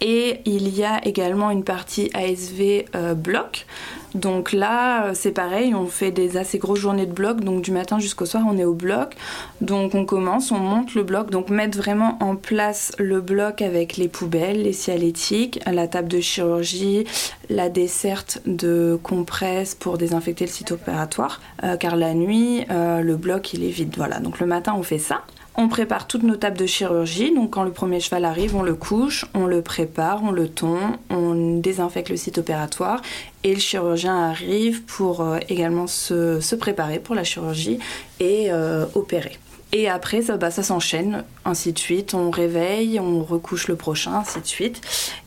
Et 0.00 0.40
il 0.46 0.74
y 0.74 0.82
a 0.82 1.06
également 1.06 1.50
une 1.50 1.62
partie 1.62 2.10
ASV 2.14 2.86
euh, 2.94 3.14
bloc. 3.14 3.66
Donc 4.14 4.52
là, 4.52 5.04
euh, 5.04 5.10
c'est 5.14 5.30
pareil, 5.30 5.74
on 5.74 5.86
fait 5.86 6.10
des 6.10 6.38
assez 6.38 6.58
grosses 6.58 6.78
journées 6.78 7.04
de 7.04 7.12
bloc. 7.12 7.40
Donc 7.40 7.62
du 7.62 7.70
matin 7.70 7.98
jusqu'au 7.98 8.24
soir, 8.24 8.44
on 8.48 8.56
est 8.56 8.64
au 8.64 8.72
bloc. 8.72 9.14
Donc 9.60 9.94
on 9.94 10.06
commence, 10.06 10.52
on 10.52 10.58
monte 10.58 10.94
le 10.94 11.02
bloc. 11.02 11.30
Donc 11.30 11.50
mettre 11.50 11.76
vraiment 11.76 12.16
en 12.20 12.34
place 12.34 12.92
le 12.98 13.20
bloc 13.20 13.60
avec 13.60 13.98
les 13.98 14.08
poubelles, 14.08 14.62
les 14.62 14.72
cialétiques, 14.72 15.60
la 15.70 15.86
table 15.86 16.08
de 16.08 16.20
chirurgie, 16.20 17.04
la 17.50 17.68
desserte 17.68 18.40
de 18.46 18.98
compresse 19.02 19.74
pour 19.74 19.98
désinfecter 19.98 20.46
le 20.46 20.50
site 20.50 20.72
opératoire. 20.72 21.42
Euh, 21.62 21.76
car 21.76 21.96
la 21.96 22.14
nuit, 22.14 22.64
le 22.70 23.16
bloc, 23.16 23.52
il 23.52 23.64
est 23.64 23.70
vide. 23.70 23.92
Voilà, 23.96 24.18
donc 24.20 24.40
le 24.40 24.46
matin, 24.46 24.74
on 24.76 24.82
fait 24.82 24.98
ça. 24.98 25.22
On 25.62 25.68
prépare 25.68 26.06
toutes 26.06 26.22
nos 26.22 26.36
tables 26.36 26.56
de 26.56 26.64
chirurgie. 26.64 27.34
Donc 27.34 27.50
quand 27.50 27.64
le 27.64 27.70
premier 27.70 28.00
cheval 28.00 28.24
arrive, 28.24 28.56
on 28.56 28.62
le 28.62 28.74
couche, 28.74 29.26
on 29.34 29.44
le 29.44 29.60
prépare, 29.60 30.22
on 30.24 30.30
le 30.30 30.48
tond, 30.48 30.78
on 31.10 31.58
désinfecte 31.58 32.08
le 32.08 32.16
site 32.16 32.38
opératoire 32.38 33.02
et 33.44 33.52
le 33.52 33.60
chirurgien 33.60 34.16
arrive 34.16 34.82
pour 34.84 35.20
euh, 35.20 35.36
également 35.50 35.86
se, 35.86 36.54
préparer 36.54 36.98
pour 36.98 37.14
la 37.14 37.24
chirurgie 37.24 37.78
et 38.20 38.46
euh, 38.50 38.86
opérer. 38.94 39.36
Et 39.72 39.88
après, 39.88 40.22
ça, 40.22 40.36
bah, 40.36 40.50
ça 40.50 40.64
s'enchaîne, 40.64 41.24
ainsi 41.44 41.72
de 41.72 41.78
suite. 41.78 42.14
On 42.14 42.30
réveille, 42.30 42.98
on 42.98 43.22
recouche 43.22 43.68
le 43.68 43.76
prochain, 43.76 44.14
ainsi 44.14 44.40
de 44.40 44.46
suite. 44.46 44.80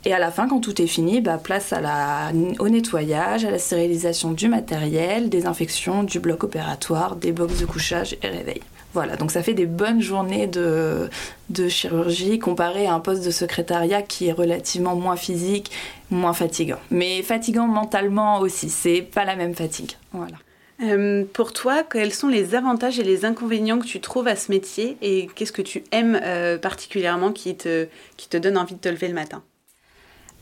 Et 0.03 0.13
à 0.13 0.19
la 0.19 0.31
fin, 0.31 0.49
quand 0.49 0.59
tout 0.59 0.81
est 0.81 0.87
fini, 0.87 1.21
bah, 1.21 1.37
place 1.37 1.71
à 1.71 1.79
la, 1.79 2.31
au 2.59 2.67
nettoyage, 2.67 3.45
à 3.45 3.51
la 3.51 3.59
stérilisation 3.59 4.31
du 4.31 4.49
matériel, 4.49 5.29
désinfection 5.29 6.03
du 6.03 6.19
bloc 6.19 6.43
opératoire, 6.43 7.15
des 7.15 7.31
box 7.31 7.59
de 7.59 7.65
couchage 7.65 8.17
et 8.21 8.27
réveil. 8.27 8.61
Voilà, 8.93 9.15
donc 9.15 9.31
ça 9.31 9.41
fait 9.41 9.55
des 9.55 9.65
bonnes 9.65 10.01
journées 10.01 10.45
de, 10.45 11.09
de 11.49 11.67
chirurgie 11.67 12.37
comparé 12.37 12.85
à 12.85 12.93
un 12.93 12.99
poste 12.99 13.25
de 13.25 13.31
secrétariat 13.31 14.03
qui 14.03 14.27
est 14.27 14.33
relativement 14.33 14.95
moins 14.95 15.15
physique, 15.15 15.71
moins 16.11 16.33
fatigant. 16.33 16.77
Mais 16.91 17.23
fatigant 17.23 17.67
mentalement 17.67 18.39
aussi, 18.39 18.69
c'est 18.69 19.01
pas 19.01 19.25
la 19.25 19.35
même 19.35 19.55
fatigue. 19.55 19.93
Voilà. 20.11 20.35
Euh, 20.81 21.23
pour 21.33 21.53
toi, 21.53 21.83
quels 21.83 22.13
sont 22.13 22.27
les 22.27 22.55
avantages 22.55 22.99
et 22.99 23.03
les 23.03 23.25
inconvénients 23.25 23.79
que 23.79 23.85
tu 23.85 24.01
trouves 24.01 24.27
à 24.27 24.35
ce 24.35 24.51
métier 24.51 24.97
et 25.01 25.27
qu'est-ce 25.35 25.51
que 25.51 25.61
tu 25.61 25.83
aimes 25.91 26.19
euh, 26.21 26.57
particulièrement 26.57 27.31
qui 27.31 27.55
te, 27.55 27.87
donne 28.31 28.57
envie 28.57 28.75
de 28.75 28.79
te 28.79 28.89
lever 28.89 29.07
le 29.07 29.13
matin? 29.13 29.43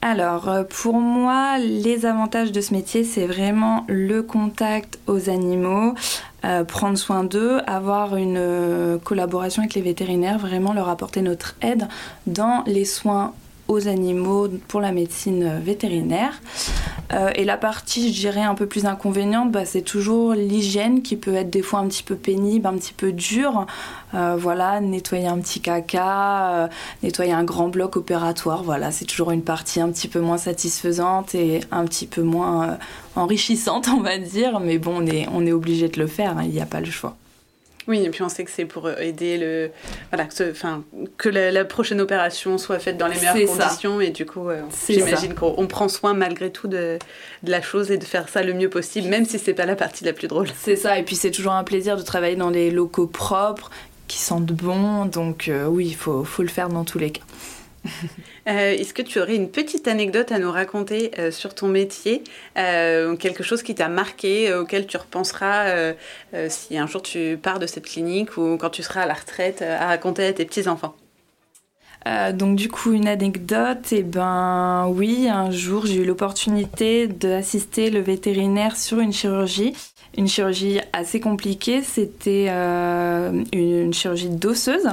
Alors, 0.02 0.50
euh, 0.50 0.64
pour 0.64 0.96
moi, 0.96 1.60
les 1.60 2.06
avantages 2.06 2.52
de 2.52 2.62
ce 2.62 2.74
métier, 2.74 3.04
c'est 3.04 3.28
vraiment 3.28 3.86
le 3.88 4.24
contact 4.24 5.00
aux 5.06 5.30
animaux, 5.30 5.94
prendre 6.68 6.98
soin 6.98 7.24
d'eux, 7.24 7.60
avoir 7.68 8.16
une 8.16 9.00
collaboration 9.04 9.62
avec 9.62 9.76
les 9.76 9.82
vétérinaires, 9.84 10.40
vraiment 10.40 10.74
leur 10.74 10.90
apporter 10.90 11.22
notre 11.22 11.56
aide 11.62 11.88
dans 12.26 12.64
les 12.66 12.86
soins 12.86 13.36
aux 13.72 13.88
animaux 13.88 14.48
pour 14.68 14.82
la 14.82 14.92
médecine 14.92 15.60
vétérinaire. 15.64 16.42
Euh, 17.14 17.32
et 17.36 17.44
la 17.44 17.58
partie, 17.58 18.14
je 18.14 18.20
dirais, 18.20 18.42
un 18.42 18.56
peu 18.56 18.66
plus 18.66 18.86
inconvéniente, 18.86 19.52
bah, 19.52 19.66
c'est 19.66 19.82
toujours 19.82 20.34
l'hygiène 20.34 21.02
qui 21.02 21.16
peut 21.16 21.36
être 21.36 21.50
des 21.50 21.62
fois 21.62 21.80
un 21.80 21.88
petit 21.88 22.04
peu 22.04 22.16
pénible, 22.16 22.68
un 22.68 22.74
petit 22.74 22.94
peu 22.94 23.12
dure. 23.12 23.66
Euh, 24.14 24.36
voilà, 24.38 24.80
nettoyer 24.82 25.28
un 25.28 25.40
petit 25.40 25.62
caca, 25.62 26.54
euh, 26.54 26.68
nettoyer 27.04 27.34
un 27.34 27.44
grand 27.44 27.70
bloc 27.70 27.96
opératoire, 27.96 28.64
voilà, 28.64 28.92
c'est 28.92 29.06
toujours 29.06 29.32
une 29.32 29.44
partie 29.44 29.80
un 29.80 29.90
petit 29.90 30.10
peu 30.10 30.20
moins 30.20 30.38
satisfaisante 30.38 31.34
et 31.34 31.62
un 31.72 31.86
petit 31.86 32.08
peu 32.08 32.22
moins 32.22 32.78
enrichissante, 33.16 33.88
on 33.94 34.02
va 34.02 34.18
dire. 34.18 34.60
Mais 34.60 34.78
bon, 34.78 35.02
on 35.02 35.06
est, 35.06 35.28
on 35.34 35.46
est 35.46 35.54
obligé 35.54 35.88
de 35.88 36.00
le 36.00 36.08
faire, 36.08 36.38
hein, 36.38 36.44
il 36.44 36.52
n'y 36.52 36.62
a 36.62 36.66
pas 36.66 36.80
le 36.80 36.92
choix. 36.92 37.16
Oui, 37.92 38.06
et 38.06 38.10
puis 38.10 38.24
on 38.24 38.30
sait 38.30 38.46
que 38.46 38.52
c'est 38.52 38.64
pour 38.64 38.86
euh, 38.86 38.96
aider 39.00 39.38
le, 39.38 39.70
voilà, 40.12 40.24
que, 40.24 40.50
enfin, 40.50 40.86
que 41.18 41.28
la, 41.28 41.66
prochaine 41.66 42.00
opération 42.00 42.58
soit 42.58 42.80
faite 42.80 42.96
dans 42.98 43.08
les 43.08 43.16
meilleures 43.16 43.58
conditions. 43.58 44.00
Et 44.00 44.12
du 44.12 44.26
coup, 44.26 44.48
euh, 44.48 44.62
j'imagine 44.88 45.36
qu'on 45.36 45.68
prend 45.68 45.90
soin 45.90 46.14
malgré 46.14 46.52
tout 46.52 46.70
de, 46.70 46.98
de, 47.44 47.52
la 47.52 47.62
chose 47.62 47.92
et 47.92 47.98
de 47.98 48.06
faire 48.06 48.30
ça 48.30 48.44
le 48.44 48.54
mieux 48.54 48.70
possible, 48.70 49.10
même 49.10 49.26
si 49.26 49.40
c'est 49.40 49.54
pas 49.54 49.66
la 49.66 49.76
partie 49.76 50.06
la 50.06 50.14
plus 50.14 50.30
drôle. 50.30 50.48
C'est 50.58 50.78
ça, 50.78 50.98
et 50.98 51.04
puis 51.04 51.18
c'est 51.18 51.32
toujours 51.32 51.52
un 51.52 51.66
plaisir 51.66 51.98
de 51.98 52.02
travailler 52.02 52.38
dans 52.38 52.52
des 52.52 52.72
locaux 52.72 53.08
propres, 53.08 53.70
qui 54.08 54.18
sentent 54.18 54.54
bon. 54.54 55.06
Donc 55.06 55.50
euh, 55.50 55.66
oui, 55.66 55.88
il 55.88 55.96
faut, 55.96 56.24
faut 56.24 56.44
le 56.44 56.48
faire 56.48 56.70
dans 56.70 56.86
tous 56.86 56.98
les 56.98 57.12
cas. 57.12 57.24
Euh, 58.48 58.72
est-ce 58.72 58.96
que 58.96 59.04
tu 59.04 59.20
aurais 59.20 59.36
une 59.36 59.52
petite 59.52 59.88
anecdote 59.88 60.32
à 60.32 60.40
nous 60.40 60.52
raconter 60.52 61.12
euh, 61.20 61.30
sur 61.30 61.54
ton 61.54 61.68
métier 61.68 62.24
euh, 62.58 63.16
Quelque 63.16 63.44
chose 63.44 63.62
qui 63.62 63.76
t'a 63.76 63.88
marqué, 63.88 64.52
auquel 64.56 64.88
tu 64.88 64.98
repenseras 64.98 65.94
si 66.50 66.78
un 66.78 66.88
jour 66.88 67.04
tu 67.04 67.38
pars 67.42 67.60
de 67.60 67.68
cette 67.68 67.86
clinique 67.86 68.38
ou 68.38 68.58
quand 68.58 68.72
tu 68.72 68.82
seras 68.82 69.02
à 69.04 69.06
la 69.06 69.14
retraite 69.14 69.62
à 69.62 69.86
raconter 69.86 70.26
à 70.26 70.34
tes 70.34 70.46
petits-enfants? 70.46 70.96
Donc 72.06 72.56
du 72.56 72.70
coup 72.70 72.92
une 72.94 73.08
anecdote, 73.08 73.92
et 73.94 73.98
eh 73.98 74.04
ben 74.04 74.88
oui, 74.90 75.28
un 75.30 75.52
jour 75.52 75.86
j'ai 75.86 75.98
eu 75.98 76.06
l'opportunité 76.06 77.08
d'assister 77.08 77.90
le 77.90 78.00
vétérinaire 78.00 78.76
sur 78.76 79.00
une 79.00 79.14
chirurgie 79.14 79.74
une 80.18 80.28
chirurgie 80.28 80.80
assez 80.94 81.20
compliquée. 81.20 81.82
C'était 81.82 82.48
euh, 82.50 83.44
une, 83.54 83.94
chirurgie 83.94 84.30
d'osseuse. 84.30 84.90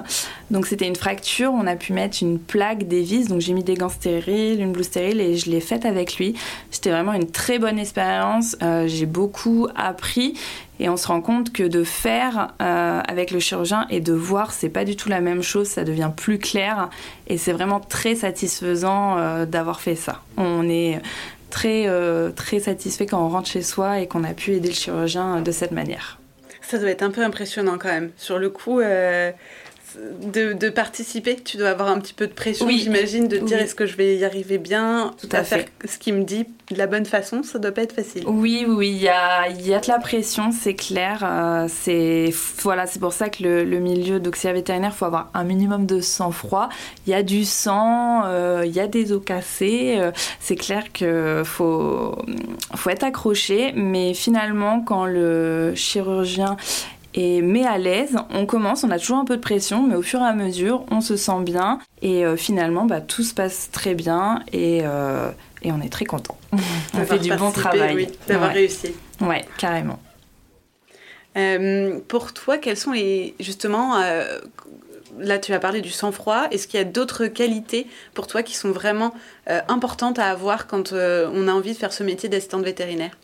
Donc 0.50 0.67
c'était 0.67 0.87
une 0.87 0.97
fracture. 0.97 1.53
On 1.53 1.67
a 1.67 1.77
pu 1.77 1.93
mettre 1.93 2.19
une 2.23 2.38
plaque, 2.38 2.87
des 2.87 3.03
vis. 3.03 3.29
Donc 3.29 3.41
j'ai 3.41 3.53
mis 3.53 3.65
des 3.65 3.75
gants 3.75 3.88
stériles, 3.88 4.61
une 4.61 4.73
blouse 4.73 4.87
stérile 4.87 5.21
et 5.21 5.37
je 5.37 5.50
l'ai 5.50 5.61
faite 5.61 5.85
avec 5.85 6.17
lui. 6.17 6.35
C'était 6.71 6.91
vraiment 6.91 7.12
une 7.12 7.31
très 7.31 7.59
bonne 7.59 7.79
expérience. 7.79 8.57
Euh, 8.62 8.87
j'ai 8.87 9.07
beaucoup 9.07 9.69
appris. 9.75 10.35
Et 10.80 10.88
on 10.88 10.97
se 10.97 11.08
rend 11.08 11.20
compte 11.20 11.52
que 11.52 11.62
de 11.62 11.85
faire 11.85 12.54
euh, 12.62 13.00
avec 13.06 13.30
le 13.30 13.40
chirurgien 13.40 13.87
et 13.90 14.00
de 14.00 14.12
voir, 14.12 14.52
c'est 14.52 14.68
pas 14.68 14.85
du 14.85 14.97
tout 14.97 15.08
la 15.08 15.20
même 15.20 15.42
chose, 15.42 15.66
ça 15.66 15.85
devient 15.85 16.11
plus 16.16 16.38
clair 16.38 16.88
et 17.26 17.37
c'est 17.37 17.52
vraiment 17.52 17.80
très 17.80 18.14
satisfaisant 18.14 19.44
d'avoir 19.47 19.80
fait 19.80 19.97
ça. 19.97 20.23
On 20.37 20.68
est 20.68 21.00
très, 21.50 21.85
euh, 21.87 22.30
très 22.30 22.61
satisfait 22.61 23.06
quand 23.06 23.25
on 23.25 23.28
rentre 23.28 23.49
chez 23.49 23.62
soi 23.62 24.00
et 24.00 24.06
qu'on 24.06 24.25
a 24.25 24.35
pu 24.35 24.52
aider 24.52 24.68
le 24.68 24.75
chirurgien 24.75 25.40
de 25.40 25.50
cette 25.50 25.73
manière. 25.73 26.18
Ça 26.61 26.78
doit 26.78 26.90
être 26.90 27.02
un 27.02 27.11
peu 27.11 27.23
impressionnant 27.23 27.78
quand 27.78 27.88
même. 27.88 28.11
Sur 28.16 28.38
le 28.38 28.50
coup, 28.50 28.80
de, 29.97 30.68
participer, 30.68 31.37
tu 31.37 31.57
dois 31.57 31.71
avoir 31.71 31.88
un 31.88 31.99
petit 31.99 32.12
peu 32.12 32.26
de 32.26 32.33
pression, 32.33 32.68
j'imagine, 32.68 33.28
de 33.28 33.38
dire 33.38 33.59
est-ce 33.59 33.75
que 33.75 33.87
je 33.87 33.97
vais 33.97 34.16
y 34.16 34.25
arriver 34.25 34.59
bien, 34.59 35.14
Tout 35.21 35.28
à, 35.33 35.42
faire 35.45 35.64
ce 35.85 35.99
qu'il 35.99 36.14
me 36.14 36.25
dit 36.25 36.47
de 36.71 36.76
la 36.76 36.87
bonne 36.87 37.07
façon, 37.07 37.42
ça 37.42 37.59
doit 37.59 37.73
pas 37.73 37.83
être 37.83 37.95
facile. 37.95 38.25
Oui, 38.26 38.66
oui, 38.68 38.90
il 38.90 39.02
y 39.02 39.09
a, 39.09 39.49
y 39.49 39.73
a 39.73 39.80
de 39.80 39.88
la 39.88 39.99
pression, 39.99 40.50
c'est 40.52 40.75
clair. 40.75 41.21
Euh, 41.23 41.66
c'est 41.68 42.30
voilà, 42.61 42.87
c'est 42.87 42.99
pour 42.99 43.12
ça 43.12 43.28
que 43.30 43.42
le, 43.42 43.78
milieu 43.78 44.21
d'auxiliaire 44.21 44.54
vétérinaire, 44.54 44.95
faut 44.95 45.07
avoir 45.07 45.30
un 45.35 45.45
minimum 45.45 45.87
de 45.87 46.00
sang-froid. 46.00 46.68
Il 47.07 47.11
y 47.11 47.14
a 47.14 47.23
du 47.23 47.45
sang, 47.45 48.23
euh, 48.26 48.64
il 48.66 48.73
y 48.73 48.80
a 48.80 48.87
des 48.87 49.12
os 49.12 49.23
cassés. 49.25 49.97
Euh, 49.99 50.11
c'est 50.40 50.57
clair 50.57 50.92
que 50.92 51.42
faut, 51.45 52.14
faut 52.75 52.90
être 52.90 53.04
accroché, 53.04 53.73
mais 53.75 54.12
finalement, 54.12 54.80
quand 54.80 55.07
le 55.07 55.73
chirurgien 55.75 56.57
et 57.15 57.41
mais 57.41 57.65
à 57.65 57.79
l'aise, 57.79 58.17
on 58.31 58.47
commence, 58.47 58.85
on 58.85 58.91
a 58.91 58.99
toujours 58.99 59.19
un 59.19 59.25
peu 59.25 59.37
de 59.37 59.41
pression, 59.41 59.83
mais 59.87 59.95
au 59.95 60.03
fur 60.03 60.21
et 60.21 60.27
à 60.27 60.35
mesure, 60.35 60.85
on 60.91 61.00
se 61.00 61.17
sent 61.17 61.43
bien 61.43 61.79
et 62.03 62.25
euh, 62.25 62.37
finalement, 62.37 62.85
bah, 62.85 63.00
tout 63.00 63.23
se 63.23 63.35
passe 63.35 63.71
très 63.73 63.95
bien 63.95 64.43
et, 64.53 64.81
euh, 64.85 65.31
et 65.62 65.73
on 65.73 65.81
est 65.81 65.88
très 65.88 66.05
content. 66.05 66.37
on 66.53 66.59
fait 67.05 67.19
du 67.19 67.35
bon 67.35 67.50
travail. 67.50 67.97
Oui, 67.97 68.09
d'avoir 68.27 68.53
réussi. 68.53 68.95
Ouais, 69.21 69.45
carrément. 69.57 69.99
Euh, 71.37 71.99
pour 72.09 72.33
toi, 72.35 72.59
quels 72.59 72.77
sont 72.77 72.93
les 72.93 73.35
justement 73.41 73.97
là 75.19 75.38
tu 75.38 75.53
as 75.53 75.59
parlé 75.59 75.81
du 75.81 75.91
sang-froid. 75.91 76.49
Est-ce 76.50 76.69
qu'il 76.69 76.79
y 76.79 76.81
a 76.81 76.85
d'autres 76.85 77.27
qualités 77.27 77.87
pour 78.15 78.27
toi 78.27 78.43
qui 78.43 78.55
sont 78.55 78.71
vraiment 78.71 79.15
importantes 79.69 80.19
à 80.19 80.27
avoir 80.27 80.67
quand 80.67 80.93
on 80.93 81.49
a 81.49 81.53
envie 81.53 81.73
de 81.73 81.79
faire 81.79 81.93
ce 81.93 82.03
métier 82.03 82.29
d'assistante 82.29 82.65
vétérinaire? 82.65 83.17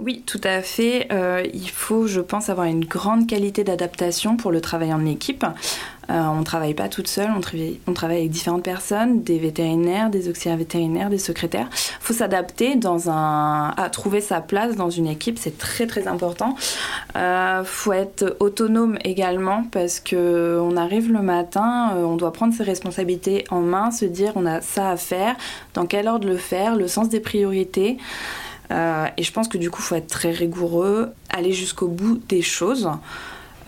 Oui, 0.00 0.24
tout 0.26 0.40
à 0.42 0.60
fait. 0.60 1.06
Euh, 1.12 1.44
il 1.54 1.70
faut, 1.70 2.08
je 2.08 2.20
pense, 2.20 2.48
avoir 2.50 2.66
une 2.66 2.84
grande 2.84 3.28
qualité 3.28 3.62
d'adaptation 3.62 4.36
pour 4.36 4.50
le 4.50 4.60
travail 4.60 4.92
en 4.92 5.06
équipe. 5.06 5.44
Euh, 6.10 6.20
on 6.20 6.40
ne 6.40 6.44
travaille 6.44 6.74
pas 6.74 6.88
toute 6.88 7.06
seule, 7.06 7.30
on 7.36 7.40
travaille, 7.40 8.18
avec 8.18 8.30
différentes 8.30 8.64
personnes, 8.64 9.22
des 9.22 9.38
vétérinaires, 9.38 10.10
des 10.10 10.28
auxiliaires 10.28 10.58
vétérinaires, 10.58 11.10
des 11.10 11.18
secrétaires. 11.18 11.68
Il 11.72 12.04
faut 12.04 12.12
s'adapter 12.12 12.74
dans 12.74 13.08
un, 13.08 13.70
à 13.70 13.88
trouver 13.88 14.20
sa 14.20 14.40
place 14.40 14.74
dans 14.74 14.90
une 14.90 15.06
équipe, 15.06 15.38
c'est 15.38 15.56
très 15.56 15.86
très 15.86 16.08
important. 16.08 16.56
Il 17.14 17.20
euh, 17.20 17.64
faut 17.64 17.92
être 17.92 18.36
autonome 18.40 18.98
également 19.04 19.64
parce 19.70 20.00
que 20.00 20.60
on 20.60 20.76
arrive 20.76 21.10
le 21.10 21.22
matin, 21.22 21.92
on 21.96 22.16
doit 22.16 22.32
prendre 22.32 22.52
ses 22.52 22.64
responsabilités 22.64 23.44
en 23.50 23.60
main, 23.60 23.92
se 23.92 24.04
dire 24.04 24.32
on 24.34 24.44
a 24.44 24.60
ça 24.60 24.90
à 24.90 24.96
faire, 24.96 25.36
dans 25.72 25.86
quel 25.86 26.08
ordre 26.08 26.26
le 26.26 26.36
faire, 26.36 26.74
le 26.74 26.88
sens 26.88 27.08
des 27.08 27.20
priorités. 27.20 27.96
Euh, 28.70 29.06
et 29.16 29.22
je 29.22 29.32
pense 29.32 29.48
que 29.48 29.58
du 29.58 29.70
coup, 29.70 29.80
il 29.80 29.84
faut 29.84 29.94
être 29.94 30.08
très 30.08 30.30
rigoureux, 30.30 31.12
aller 31.30 31.52
jusqu'au 31.52 31.88
bout 31.88 32.20
des 32.28 32.42
choses, 32.42 32.90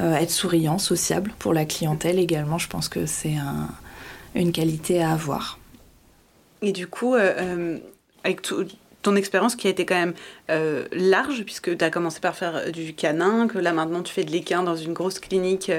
euh, 0.01 0.15
être 0.15 0.31
souriant, 0.31 0.79
sociable 0.79 1.33
pour 1.39 1.53
la 1.53 1.65
clientèle 1.65 2.19
également. 2.19 2.59
Je 2.59 2.69
pense 2.69 2.89
que 2.89 3.07
c'est 3.07 3.37
une 4.35 4.53
qualité 4.53 5.03
à 5.03 5.13
avoir. 5.13 5.59
Et 6.63 6.73
du 6.73 6.87
coup, 6.87 7.15
euh, 7.15 7.79
avec 8.25 8.41
ton 9.03 9.17
expérience 9.17 9.55
qui 9.55 9.67
a 9.67 9.71
été 9.71 9.85
quand 9.85 9.95
même 9.95 10.15
large, 10.93 11.45
puisque 11.45 11.77
tu 11.77 11.85
as 11.85 11.91
commencé 11.91 12.21
par 12.21 12.35
faire 12.35 12.73
du 12.73 12.95
canin, 12.95 13.47
que 13.47 13.59
là 13.59 13.73
maintenant 13.73 14.03
tu 14.03 14.13
fais 14.13 14.25
de 14.25 14.31
l'équin 14.31 14.63
dans 14.63 14.77
une 14.77 14.95
grosse 14.95 15.21
clinique 15.21 15.71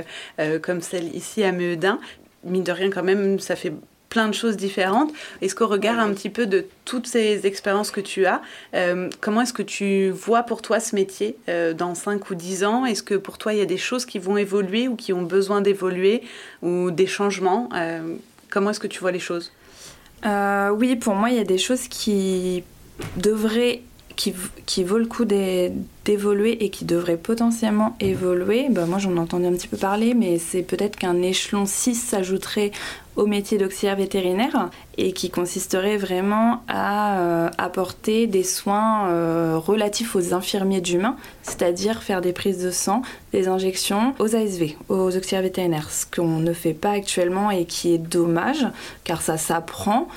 comme 0.62 0.82
celle 0.82 1.14
ici 1.16 1.44
à 1.44 1.52
Meudin. 1.52 2.00
Mine 2.44 2.64
de 2.64 2.72
rien, 2.72 2.90
quand 2.90 3.04
même, 3.04 3.40
ça 3.40 3.58
fait 3.58 3.74
plein 4.10 4.28
de 4.28 4.34
choses 4.34 4.58
différentes. 4.58 5.12
Est-ce 5.42 5.56
qu'au 5.56 5.68
regard 5.68 6.00
un 6.00 6.14
petit 6.14 6.30
peu 6.30 6.46
de 6.46 6.66
toutes 6.86 7.08
ces 7.08 7.46
expériences 7.46 7.92
que 7.92 8.02
tu 8.02 8.26
as, 8.26 8.42
euh, 8.74 9.10
comment 9.22 9.42
est-ce 9.42 9.54
que 9.54 9.64
tu 9.64 10.10
vois 10.10 10.44
pour 10.44 10.62
toi 10.62 10.80
ce 10.80 10.96
métier 10.96 11.38
euh, 11.50 11.74
dans 11.74 11.96
5 11.96 12.30
ou 12.30 12.36
10 12.36 12.64
ans? 12.64 12.86
Est-ce 12.86 13.04
que 13.04 13.16
pour 13.16 13.38
toi 13.38 13.54
il 13.54 13.60
y 13.60 13.62
a 13.62 13.66
des 13.66 13.78
choses 13.78 14.06
qui 14.06 14.20
vont 14.20 14.38
évoluer 14.38 14.88
ou 14.88 14.96
qui 14.96 15.14
ont 15.14 15.24
besoin 15.24 15.62
d'évoluer 15.62 16.22
ou 16.62 16.92
des 16.92 17.08
changements? 17.08 17.70
Euh, 17.76 18.16
Comment 18.50 18.70
est-ce 18.70 18.80
que 18.80 18.88
tu 18.88 19.00
vois 19.00 19.12
les 19.12 19.20
choses? 19.20 19.52
Oui, 20.24 20.96
pour 20.96 21.16
moi 21.16 21.30
il 21.30 21.36
y 21.36 21.40
a 21.40 21.44
des 21.44 21.58
choses 21.58 21.88
qui 21.90 22.64
devraient 23.18 23.82
qui, 24.18 24.34
qui 24.66 24.84
vaut 24.84 24.98
le 24.98 25.06
coup 25.06 25.24
d'évoluer 25.24 26.66
et 26.66 26.70
qui 26.70 26.84
devrait 26.84 27.16
potentiellement 27.16 27.96
évoluer, 28.02 28.68
bah 28.70 28.86
moi 28.86 28.98
j'en 28.98 29.16
entendais 29.16 29.48
un 29.48 29.54
petit 29.54 29.70
peu 29.70 29.78
parler, 29.78 30.14
mais 30.14 30.40
c'est 30.40 30.64
peut-être 30.64 30.98
qu'un 30.98 31.22
échelon 31.22 31.66
6 31.66 31.96
s'ajouterait 31.96 32.72
au 33.16 33.26
métier 33.26 33.58
d'auxiliaire 33.58 33.96
vétérinaire 33.96 34.70
et 34.98 35.12
qui 35.12 35.30
consisterait 35.30 35.98
vraiment 35.98 36.64
à 36.68 37.20
euh, 37.20 37.50
apporter 37.58 38.28
des 38.28 38.44
soins 38.44 39.10
euh, 39.10 39.58
relatifs 39.58 40.16
aux 40.16 40.34
infirmiers 40.34 40.82
d'humains, 40.82 41.16
c'est-à-dire 41.44 42.04
faire 42.04 42.22
des 42.22 42.34
prises 42.34 42.64
de 42.64 42.72
sang, 42.72 43.02
des 43.34 43.48
injections 43.48 44.14
aux 44.20 44.36
ASV, 44.36 44.76
aux 44.90 45.16
auxiliaires 45.16 45.42
vétérinaires, 45.42 45.90
ce 45.92 46.06
qu'on 46.06 46.40
ne 46.40 46.54
fait 46.54 46.74
pas 46.74 46.92
actuellement 46.92 47.52
et 47.52 47.66
qui 47.66 47.94
est 47.94 48.00
dommage 48.00 48.66
car 49.04 49.22
ça 49.22 49.38
s'apprend. 49.38 50.08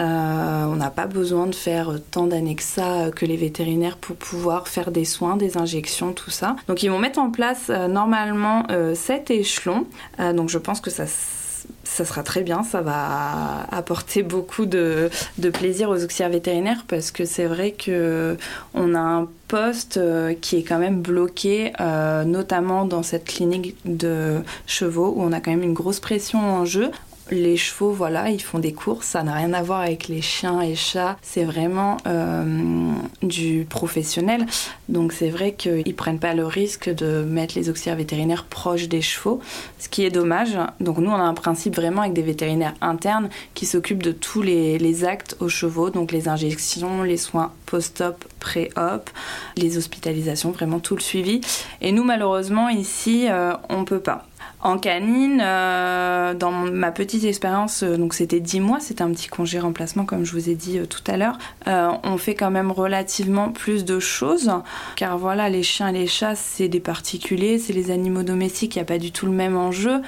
Euh, 0.00 0.64
on 0.64 0.76
n'a 0.76 0.90
pas 0.90 1.06
besoin 1.06 1.46
de 1.46 1.54
faire 1.54 1.92
tant 2.10 2.26
d'années 2.26 2.56
que 2.56 2.62
ça 2.62 3.10
que 3.14 3.26
les 3.26 3.36
vétérinaires 3.36 3.96
pour 3.96 4.16
pouvoir 4.16 4.66
faire 4.66 4.90
des 4.90 5.04
soins, 5.04 5.36
des 5.36 5.56
injections, 5.56 6.12
tout 6.12 6.30
ça. 6.30 6.56
Donc 6.68 6.82
ils 6.82 6.90
vont 6.90 6.98
mettre 6.98 7.18
en 7.18 7.30
place 7.30 7.68
normalement 7.68 8.66
cet 8.94 9.30
échelon. 9.30 9.86
donc 10.18 10.48
je 10.48 10.58
pense 10.58 10.80
que 10.80 10.90
ça 10.90 12.04
sera 12.04 12.22
très 12.22 12.42
bien, 12.42 12.62
ça 12.62 12.80
va 12.80 13.66
apporter 13.70 14.22
beaucoup 14.22 14.66
de, 14.66 15.10
plaisir 15.52 15.90
aux 15.90 16.02
auxiliaires 16.02 16.30
vétérinaires 16.30 16.84
parce 16.88 17.10
que 17.10 17.24
c'est 17.24 17.46
vrai 17.46 17.72
que 17.72 18.36
on 18.74 18.94
a 18.94 19.00
un 19.00 19.28
poste 19.48 19.96
euh, 19.96 20.34
qui 20.40 20.56
est 20.56 20.62
quand 20.62 20.78
même 20.78 21.00
bloqué, 21.00 21.72
euh, 21.80 22.24
notamment 22.24 22.84
dans 22.84 23.02
cette 23.02 23.24
clinique 23.24 23.76
de 23.84 24.38
chevaux 24.66 25.12
où 25.16 25.22
on 25.22 25.32
a 25.32 25.40
quand 25.40 25.50
même 25.50 25.64
une 25.64 25.74
grosse 25.74 26.00
pression 26.00 26.38
en 26.38 26.64
jeu. 26.64 26.90
Les 27.30 27.56
chevaux, 27.56 27.92
voilà, 27.92 28.30
ils 28.30 28.42
font 28.42 28.58
des 28.58 28.72
courses, 28.72 29.06
ça 29.06 29.22
n'a 29.22 29.34
rien 29.34 29.52
à 29.52 29.62
voir 29.62 29.80
avec 29.80 30.08
les 30.08 30.20
chiens 30.20 30.60
et 30.60 30.74
chats, 30.74 31.16
c'est 31.22 31.44
vraiment 31.44 31.96
euh, 32.08 32.92
du 33.22 33.66
professionnel. 33.68 34.46
Donc 34.88 35.12
c'est 35.12 35.30
vrai 35.30 35.52
qu'ils 35.52 35.94
prennent 35.94 36.18
pas 36.18 36.34
le 36.34 36.44
risque 36.44 36.92
de 36.92 37.22
mettre 37.22 37.56
les 37.56 37.70
auxiliaires 37.70 37.96
vétérinaires 37.96 38.44
proches 38.44 38.88
des 38.88 39.00
chevaux, 39.00 39.40
ce 39.78 39.88
qui 39.88 40.04
est 40.04 40.10
dommage. 40.10 40.58
Donc 40.80 40.98
nous, 40.98 41.10
on 41.10 41.14
a 41.14 41.22
un 41.22 41.34
principe 41.34 41.76
vraiment 41.76 42.02
avec 42.02 42.14
des 42.14 42.22
vétérinaires 42.22 42.74
internes 42.80 43.28
qui 43.54 43.64
s'occupent 43.64 44.02
de 44.02 44.12
tous 44.12 44.42
les, 44.42 45.04
actes 45.04 45.36
aux 45.40 45.48
chevaux, 45.48 45.90
donc 45.90 46.10
les 46.10 46.28
injections, 46.28 47.02
les 47.02 47.16
soins 47.16 47.52
post-op, 47.66 48.24
pré-op, 48.40 49.08
les 49.56 49.78
hospitalisations, 49.78 50.50
vraiment 50.50 50.80
tout 50.80 50.96
le 50.96 51.00
suivi. 51.00 51.40
Et 51.80 51.92
nous, 51.92 52.02
malheureusement, 52.02 52.68
ici, 52.68 53.26
euh, 53.28 53.52
on 53.68 53.84
peut 53.84 54.00
pas. 54.00 54.26
En 54.62 54.78
canine, 54.78 55.40
euh, 55.42 56.34
dans 56.34 56.50
ma 56.50 56.90
petite 56.92 57.24
expérience, 57.24 57.82
euh, 57.82 57.96
donc 57.96 58.12
c'était 58.12 58.40
10 58.40 58.60
mois, 58.60 58.78
c'était 58.78 59.02
un 59.02 59.10
petit 59.10 59.28
congé 59.28 59.58
remplacement 59.58 60.04
comme 60.04 60.24
je 60.24 60.32
vous 60.32 60.50
ai 60.50 60.54
dit 60.54 60.78
tout 60.88 61.02
à 61.06 61.16
l'heure, 61.16 61.38
on 61.66 62.18
fait 62.18 62.34
quand 62.34 62.50
même 62.50 62.70
relativement 62.70 63.50
plus 63.50 63.84
de 63.84 63.98
choses, 63.98 64.52
car 64.96 65.16
voilà, 65.16 65.48
les 65.48 65.62
chiens 65.62 65.88
et 65.88 65.92
les 65.92 66.06
chats, 66.06 66.34
c'est 66.34 66.68
des 66.68 66.80
particuliers, 66.80 67.58
c'est 67.58 67.72
les 67.72 67.90
animaux 67.90 68.22
domestiques, 68.22 68.76
il 68.76 68.78
n'y 68.78 68.82
a 68.82 68.86
pas 68.86 68.98
du 68.98 69.12
tout 69.12 69.26
le 69.26 69.32
même 69.32 69.56
enjeu. 69.56 70.02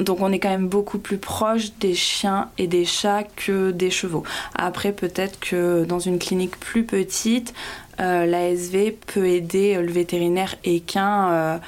Donc 0.00 0.20
on 0.20 0.30
est 0.32 0.38
quand 0.38 0.50
même 0.50 0.68
beaucoup 0.68 0.98
plus 0.98 1.18
proche 1.18 1.72
des 1.80 1.94
chiens 1.94 2.50
et 2.58 2.66
des 2.66 2.84
chats 2.84 3.24
que 3.24 3.70
des 3.70 3.90
chevaux. 3.90 4.22
Après 4.54 4.92
peut-être 4.92 5.40
que 5.40 5.84
dans 5.84 5.98
une 5.98 6.18
clinique 6.18 6.58
plus 6.58 6.84
petite, 6.84 7.52
euh, 8.00 8.26
l'ASV 8.26 8.92
peut 9.06 9.26
aider 9.26 9.80
le 9.80 9.90
vétérinaire 9.90 10.54
équin 10.64 11.30
euh, 11.30 11.58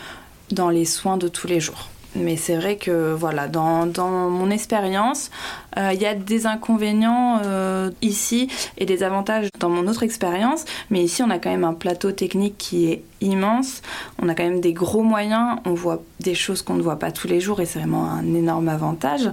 dans 0.52 0.70
les 0.70 0.84
soins 0.84 1.16
de 1.16 1.28
tous 1.28 1.48
les 1.48 1.60
jours. 1.60 1.88
Mais 2.16 2.36
c'est 2.36 2.56
vrai 2.56 2.76
que 2.76 3.12
voilà, 3.12 3.46
dans, 3.46 3.86
mon 4.30 4.50
expérience, 4.50 5.30
euh, 5.76 5.92
il 5.92 6.00
y 6.00 6.06
a 6.06 6.14
des 6.14 6.46
inconvénients 6.46 7.40
ici 8.02 8.48
et 8.78 8.86
des 8.86 9.02
avantages 9.02 9.48
dans 9.58 9.68
mon 9.68 9.86
autre 9.86 10.02
expérience. 10.02 10.64
Mais 10.90 11.02
ici, 11.02 11.22
on 11.22 11.30
a 11.30 11.38
quand 11.38 11.50
même 11.50 11.64
un 11.64 11.74
plateau 11.74 12.12
technique 12.12 12.58
qui 12.58 12.90
est 12.90 13.02
immense. 13.20 13.82
On 14.20 14.28
a 14.28 14.34
quand 14.34 14.42
même 14.42 14.60
des 14.60 14.72
gros 14.72 15.02
moyens. 15.02 15.58
On 15.64 15.74
voit 15.74 16.02
des 16.20 16.34
choses 16.34 16.62
qu'on 16.62 16.74
ne 16.74 16.82
voit 16.82 16.98
pas 16.98 17.12
tous 17.12 17.28
les 17.28 17.40
jours 17.40 17.60
et 17.60 17.66
c'est 17.66 17.78
vraiment 17.78 18.10
un 18.10 18.34
énorme 18.34 18.68
avantage. 18.68 19.30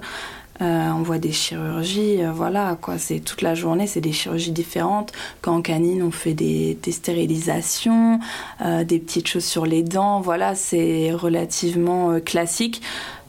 Euh, 0.60 0.90
on 0.90 1.02
voit 1.02 1.18
des 1.18 1.30
chirurgies, 1.30 2.22
euh, 2.22 2.32
voilà 2.32 2.76
quoi, 2.80 2.98
c'est 2.98 3.20
toute 3.20 3.42
la 3.42 3.54
journée, 3.54 3.86
c'est 3.86 4.00
des 4.00 4.12
chirurgies 4.12 4.50
différentes. 4.50 5.12
Quand 5.40 5.54
en 5.54 5.62
canine, 5.62 6.02
on 6.02 6.10
fait 6.10 6.34
des, 6.34 6.76
stérilisations, 6.90 8.18
euh, 8.64 8.82
des 8.82 8.98
petites 8.98 9.28
choses 9.28 9.44
sur 9.44 9.66
les 9.66 9.82
dents, 9.82 10.20
voilà, 10.20 10.56
c'est 10.56 11.12
relativement 11.12 12.18
classique. 12.20 12.82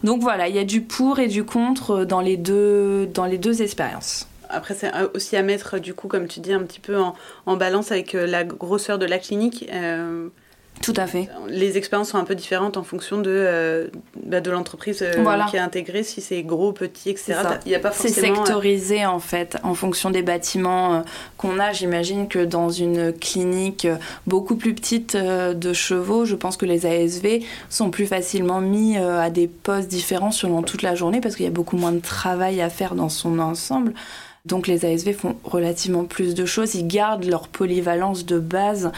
Donc 0.04 0.22
voilà, 0.22 0.48
il 0.48 0.56
y 0.56 0.60
a 0.60 0.64
du 0.64 0.82
pour 0.82 1.20
et 1.20 1.28
du 1.28 1.44
contre 1.44 2.04
dans 2.04 2.22
les 2.22 2.38
deux, 2.38 3.06
dans 3.14 3.26
les 3.26 3.38
deux 3.38 3.62
expériences. 3.62 4.28
Après, 4.50 4.74
c'est 4.74 4.92
aussi 5.14 5.36
à 5.36 5.44
mettre, 5.44 5.78
du 5.78 5.94
coup, 5.94 6.08
comme 6.08 6.28
tu 6.28 6.40
dis, 6.40 6.54
un 6.54 6.64
petit 6.64 6.80
peu 6.80 6.98
en, 6.98 7.56
balance 7.58 7.92
avec 7.92 8.14
la 8.14 8.44
grosseur 8.44 8.98
de 8.98 9.06
la 9.06 9.20
clinique. 9.20 9.70
Tout 10.82 10.94
à 10.96 11.08
fait. 11.08 11.28
Les 11.48 11.78
expériences 11.78 12.10
sont 12.10 12.18
un 12.18 12.24
peu 12.24 12.36
différentes 12.36 12.78
en 12.78 12.84
fonction 12.84 13.18
de, 13.18 13.30
euh, 13.30 13.88
bah, 14.24 14.40
de 14.40 14.50
l'entreprise 14.50 15.02
euh, 15.02 15.46
qui 15.50 15.56
est 15.58 15.60
intégrée, 15.60 16.04
si 16.04 16.22
c'est 16.22 16.42
gros, 16.42 16.72
petit, 16.72 17.10
etc. 17.10 17.36
Il 17.66 17.76
a 17.76 17.80
pas 17.80 17.92
forcément... 17.92 18.14
C'est 18.14 18.22
sectorisé 18.22 19.06
en 19.06 19.20
fait, 19.20 19.58
en 19.64 19.74
fonction 19.74 20.10
des 20.10 20.22
bâtiments 20.22 20.94
euh, 20.94 21.02
qu'on 21.38 21.60
a. 21.60 21.74
J'imagine 21.74 22.28
que 22.28 22.40
dans 22.40 22.70
une 22.70 23.14
clinique 23.14 23.88
beaucoup 24.26 24.56
plus 24.56 24.74
petite 24.74 25.16
de 25.16 25.74
chevaux, 25.74 26.26
je 26.26 26.36
pense 26.36 26.56
que 26.56 26.66
les 26.66 26.86
ASV 26.86 27.44
sont 27.70 27.92
plus 27.92 28.08
facilement 28.08 28.62
mis 28.62 28.98
à 28.98 29.30
des 29.30 29.48
postes 29.48 29.90
différents 29.90 30.32
selon 30.32 30.62
toute 30.64 30.82
la 30.82 30.96
journée 30.96 31.22
parce 31.22 31.36
qu'il 31.36 31.46
y 31.46 31.50
a 31.50 31.52
beaucoup 31.52 31.78
moins 31.78 31.92
de 31.92 32.00
travail 32.00 32.62
à 32.62 32.70
faire 32.70 32.96
dans 32.96 33.10
son 33.10 33.40
ensemble. 33.40 33.94
Donc 34.46 34.68
les 34.68 34.86
ASV 34.86 35.14
font 35.14 35.36
relativement 35.44 36.06
plus 36.06 36.34
de 36.34 36.46
choses, 36.46 36.76
ils 36.76 36.88
gardent 36.88 37.26
leur 37.26 37.48
polyvalence 37.48 38.26
de 38.26 38.40
base 38.40 38.92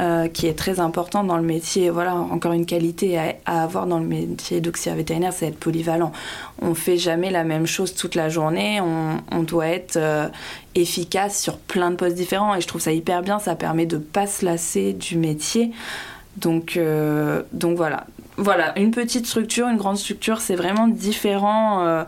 euh, 0.00 0.26
qui 0.26 0.48
est 0.48 0.58
très 0.58 0.80
important 0.80 1.22
dans 1.22 1.36
le 1.36 1.44
métier. 1.44 1.88
Voilà, 1.88 2.16
encore 2.16 2.52
une 2.52 2.66
qualité 2.66 3.16
à, 3.16 3.62
avoir 3.62 3.86
dans 3.86 4.00
le 4.00 4.04
métier 4.04 4.60
d'auxiliaire 4.60 4.96
vétérinaire, 4.96 5.32
c'est 5.32 5.46
être 5.46 5.58
polyvalent. 5.60 6.10
On 6.60 6.74
fait 6.74 6.96
jamais 6.96 7.30
la 7.30 7.44
même 7.44 7.64
chose 7.64 7.94
toute 7.94 8.16
la 8.16 8.28
journée. 8.28 8.80
On, 8.80 9.42
doit 9.44 9.68
être 9.68 9.96
euh, 9.96 10.26
efficace 10.74 11.40
sur 11.40 11.58
plein 11.58 11.92
de 11.92 11.96
postes 11.96 12.16
différents 12.16 12.56
et 12.56 12.60
je 12.60 12.66
trouve 12.66 12.80
ça 12.80 12.90
hyper 12.90 13.22
bien. 13.22 13.38
Ça 13.38 13.54
permet 13.54 13.86
de 13.86 13.98
pas 13.98 14.26
se 14.26 14.44
lasser 14.44 14.94
du 14.94 15.16
métier. 15.16 15.70
Donc, 16.38 16.76
euh, 16.76 17.42
donc 17.52 17.76
voilà. 17.76 18.08
Voilà, 18.36 18.76
une 18.76 18.90
petite 18.90 19.26
structure, 19.26 19.68
une 19.68 19.76
grande 19.76 19.96
structure, 19.96 20.40
c'est 20.40 20.56
vraiment 20.56 20.88
différent 20.88 22.04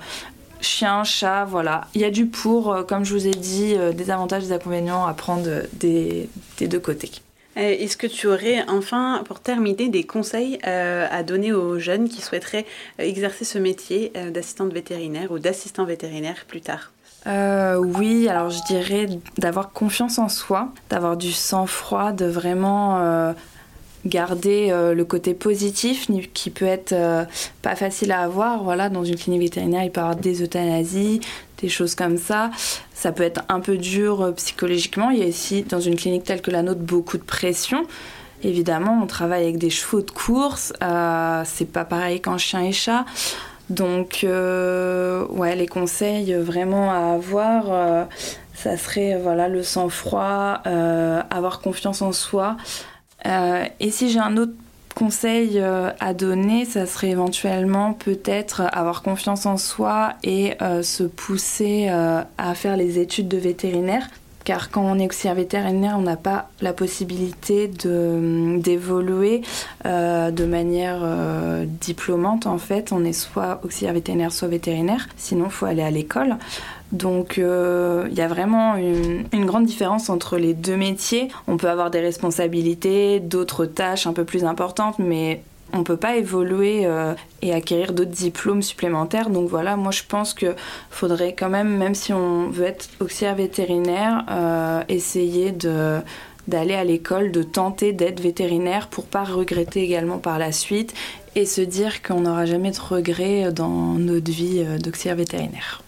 chien, 0.60 1.04
chat, 1.04 1.44
voilà. 1.44 1.82
Il 1.94 2.00
y 2.00 2.04
a 2.04 2.10
du 2.10 2.26
pour, 2.26 2.84
comme 2.88 3.04
je 3.04 3.14
vous 3.14 3.28
ai 3.28 3.34
dit, 3.34 3.76
des 3.94 4.10
avantages, 4.10 4.42
des 4.42 4.52
inconvénients 4.52 5.06
à 5.06 5.14
prendre 5.14 5.46
des 5.74 6.28
deux 6.60 6.80
côtés. 6.80 7.12
Euh, 7.56 7.60
est-ce 7.60 7.96
que 7.96 8.06
tu 8.06 8.26
aurais 8.26 8.64
enfin, 8.68 9.22
pour 9.24 9.40
terminer, 9.40 9.88
des 9.88 10.04
conseils 10.04 10.58
euh, 10.66 11.06
à 11.10 11.22
donner 11.22 11.52
aux 11.52 11.78
jeunes 11.78 12.08
qui 12.08 12.20
souhaiteraient 12.20 12.66
euh, 13.00 13.04
exercer 13.04 13.44
ce 13.44 13.58
métier 13.58 14.12
d'assistante 14.32 14.72
vétérinaire 14.72 15.30
ou 15.30 15.38
d'assistant 15.38 15.84
vétérinaire 15.84 16.44
plus 16.46 16.60
tard? 16.60 16.92
Oui, 17.26 18.28
alors 18.28 18.50
je 18.50 18.62
dirais 18.68 19.08
d'avoir 19.36 19.72
confiance 19.72 20.18
en 20.20 20.28
soi, 20.28 20.72
d'avoir 20.90 21.16
du 21.16 21.32
sang-froid, 21.32 22.12
de 22.12 22.26
vraiment 22.26 23.34
garder 24.06 24.70
le 24.94 25.04
côté 25.04 25.34
positif 25.34 26.08
qui 26.32 26.50
peut 26.50 26.64
être 26.64 26.94
pas 27.62 27.76
facile 27.76 28.12
à 28.12 28.20
avoir. 28.20 28.62
Voilà, 28.62 28.88
dans 28.88 29.04
une 29.04 29.16
clinique 29.16 29.42
vétérinaire, 29.42 29.84
il 29.84 29.90
peut 29.90 30.00
y 30.00 30.04
avoir 30.04 30.16
des 30.16 30.42
euthanasies, 30.42 31.20
des 31.58 31.68
choses 31.68 31.94
comme 31.94 32.16
ça. 32.16 32.50
Ça 32.94 33.12
peut 33.12 33.22
être 33.22 33.42
un 33.48 33.60
peu 33.60 33.76
dur 33.76 34.22
euh, 34.22 34.32
psychologiquement. 34.32 35.10
Il 35.10 35.18
y 35.18 35.22
a 35.22 35.26
ici, 35.26 35.62
dans 35.62 35.80
une 35.80 35.96
clinique 35.96 36.24
telle 36.24 36.42
que 36.42 36.50
la 36.50 36.62
nôtre, 36.62 36.80
beaucoup 36.80 37.18
de 37.18 37.22
pression. 37.22 37.86
Évidemment, 38.42 39.00
on 39.02 39.06
travaille 39.06 39.44
avec 39.44 39.58
des 39.58 39.70
chevaux 39.70 40.02
de 40.02 40.10
course. 40.10 40.72
Euh, 40.82 41.42
c'est 41.44 41.70
pas 41.70 41.84
pareil 41.84 42.20
qu'en 42.20 42.38
chien 42.38 42.62
et 42.62 42.72
chat. 42.72 43.04
Donc, 43.70 44.20
euh, 44.22 45.26
ouais, 45.28 45.56
les 45.56 45.66
conseils 45.66 46.34
vraiment 46.34 46.92
à 46.92 47.14
avoir, 47.14 48.06
ça 48.54 48.76
serait 48.76 49.18
voilà 49.20 49.48
le 49.48 49.64
sang-froid, 49.64 50.60
avoir 51.30 51.60
confiance 51.60 52.00
en 52.00 52.12
soi. 52.12 52.56
Et 53.80 53.90
si 53.90 54.10
j'ai 54.10 54.20
un 54.20 54.36
autre 54.36 54.52
conseil 54.96 55.58
euh, 55.60 55.90
à 56.00 56.14
donner, 56.14 56.64
ça 56.64 56.86
serait 56.86 57.10
éventuellement 57.10 57.92
peut-être 57.92 58.62
avoir 58.72 59.02
confiance 59.02 59.44
en 59.44 59.58
soi 59.58 60.14
et 60.24 60.54
euh, 60.62 60.82
se 60.82 61.04
pousser 61.04 61.88
euh, 61.90 62.22
à 62.38 62.54
faire 62.54 62.76
les 62.76 62.98
études 62.98 63.28
de 63.28 63.36
vétérinaire. 63.36 64.08
Car 64.44 64.70
quand 64.70 64.82
on 64.82 64.98
est 64.98 65.04
auxiliaire 65.04 65.34
vétérinaire, 65.34 65.96
on 65.98 66.02
n'a 66.02 66.16
pas 66.16 66.48
la 66.60 66.72
possibilité 66.72 67.66
d'évoluer 67.66 69.42
de, 69.84 70.44
manière 70.44 71.00
diplômante. 71.80 72.46
En 72.46 72.58
fait, 72.58 72.92
on 72.92 73.04
est 73.04 73.12
soit 73.12 73.58
auxiliaire 73.64 73.94
vétérinaire, 73.94 74.32
soit 74.32 74.46
vétérinaire. 74.46 75.08
Sinon, 75.16 75.46
il 75.46 75.50
faut 75.50 75.66
aller 75.66 75.82
à 75.82 75.90
l'école. 75.90 76.36
Donc 76.92 77.38
euh, 77.38 78.06
il 78.10 78.16
y 78.16 78.20
a 78.20 78.28
vraiment 78.28 78.76
une, 78.76 79.46
grande 79.46 79.66
différence 79.66 80.08
entre 80.08 80.38
les 80.38 80.54
deux 80.54 80.76
métiers. 80.76 81.28
On 81.48 81.56
peut 81.56 81.68
avoir 81.68 81.90
des 81.90 82.00
responsabilités, 82.00 83.20
d'autres 83.20 83.66
tâches 83.66 84.06
un 84.06 84.12
peu 84.12 84.24
plus 84.24 84.44
importantes, 84.44 84.98
mais 84.98 85.42
on 85.72 85.78
ne 85.78 85.84
peut 85.84 85.96
pas 85.96 86.16
évoluer 86.16 86.86
euh, 86.86 87.14
et 87.42 87.52
acquérir 87.52 87.92
d'autres 87.92 88.12
diplômes 88.12 88.62
supplémentaires. 88.62 89.30
Donc 89.30 89.48
voilà, 89.48 89.76
moi 89.76 89.90
je 89.90 90.02
pense 90.08 90.32
qu'il 90.32 90.54
faudrait 90.90 91.34
quand 91.34 91.48
même, 91.48 91.76
même 91.76 91.96
si 91.96 92.12
on 92.12 92.48
veut 92.50 92.66
être 92.66 92.88
auxiliaire 93.00 93.34
vétérinaire, 93.34 94.24
euh, 94.30 94.82
essayer 94.88 95.52
d'aller 96.46 96.74
à 96.74 96.84
l'école, 96.84 97.32
de 97.32 97.42
tenter 97.42 97.92
d'être 97.92 98.20
vétérinaire 98.20 98.86
pour 98.86 99.06
pas 99.06 99.24
regretter 99.24 99.82
également 99.82 100.18
par 100.18 100.38
la 100.38 100.52
suite 100.52 100.94
et 101.34 101.46
se 101.46 101.60
dire 101.60 102.00
qu'on 102.00 102.20
n'aura 102.20 102.46
jamais 102.46 102.70
de 102.70 102.78
regrets 102.78 103.50
dans 103.50 103.94
notre 103.94 104.30
vie 104.30 104.64
d'auxiliaire 104.78 105.16
vétérinaire. 105.16 105.82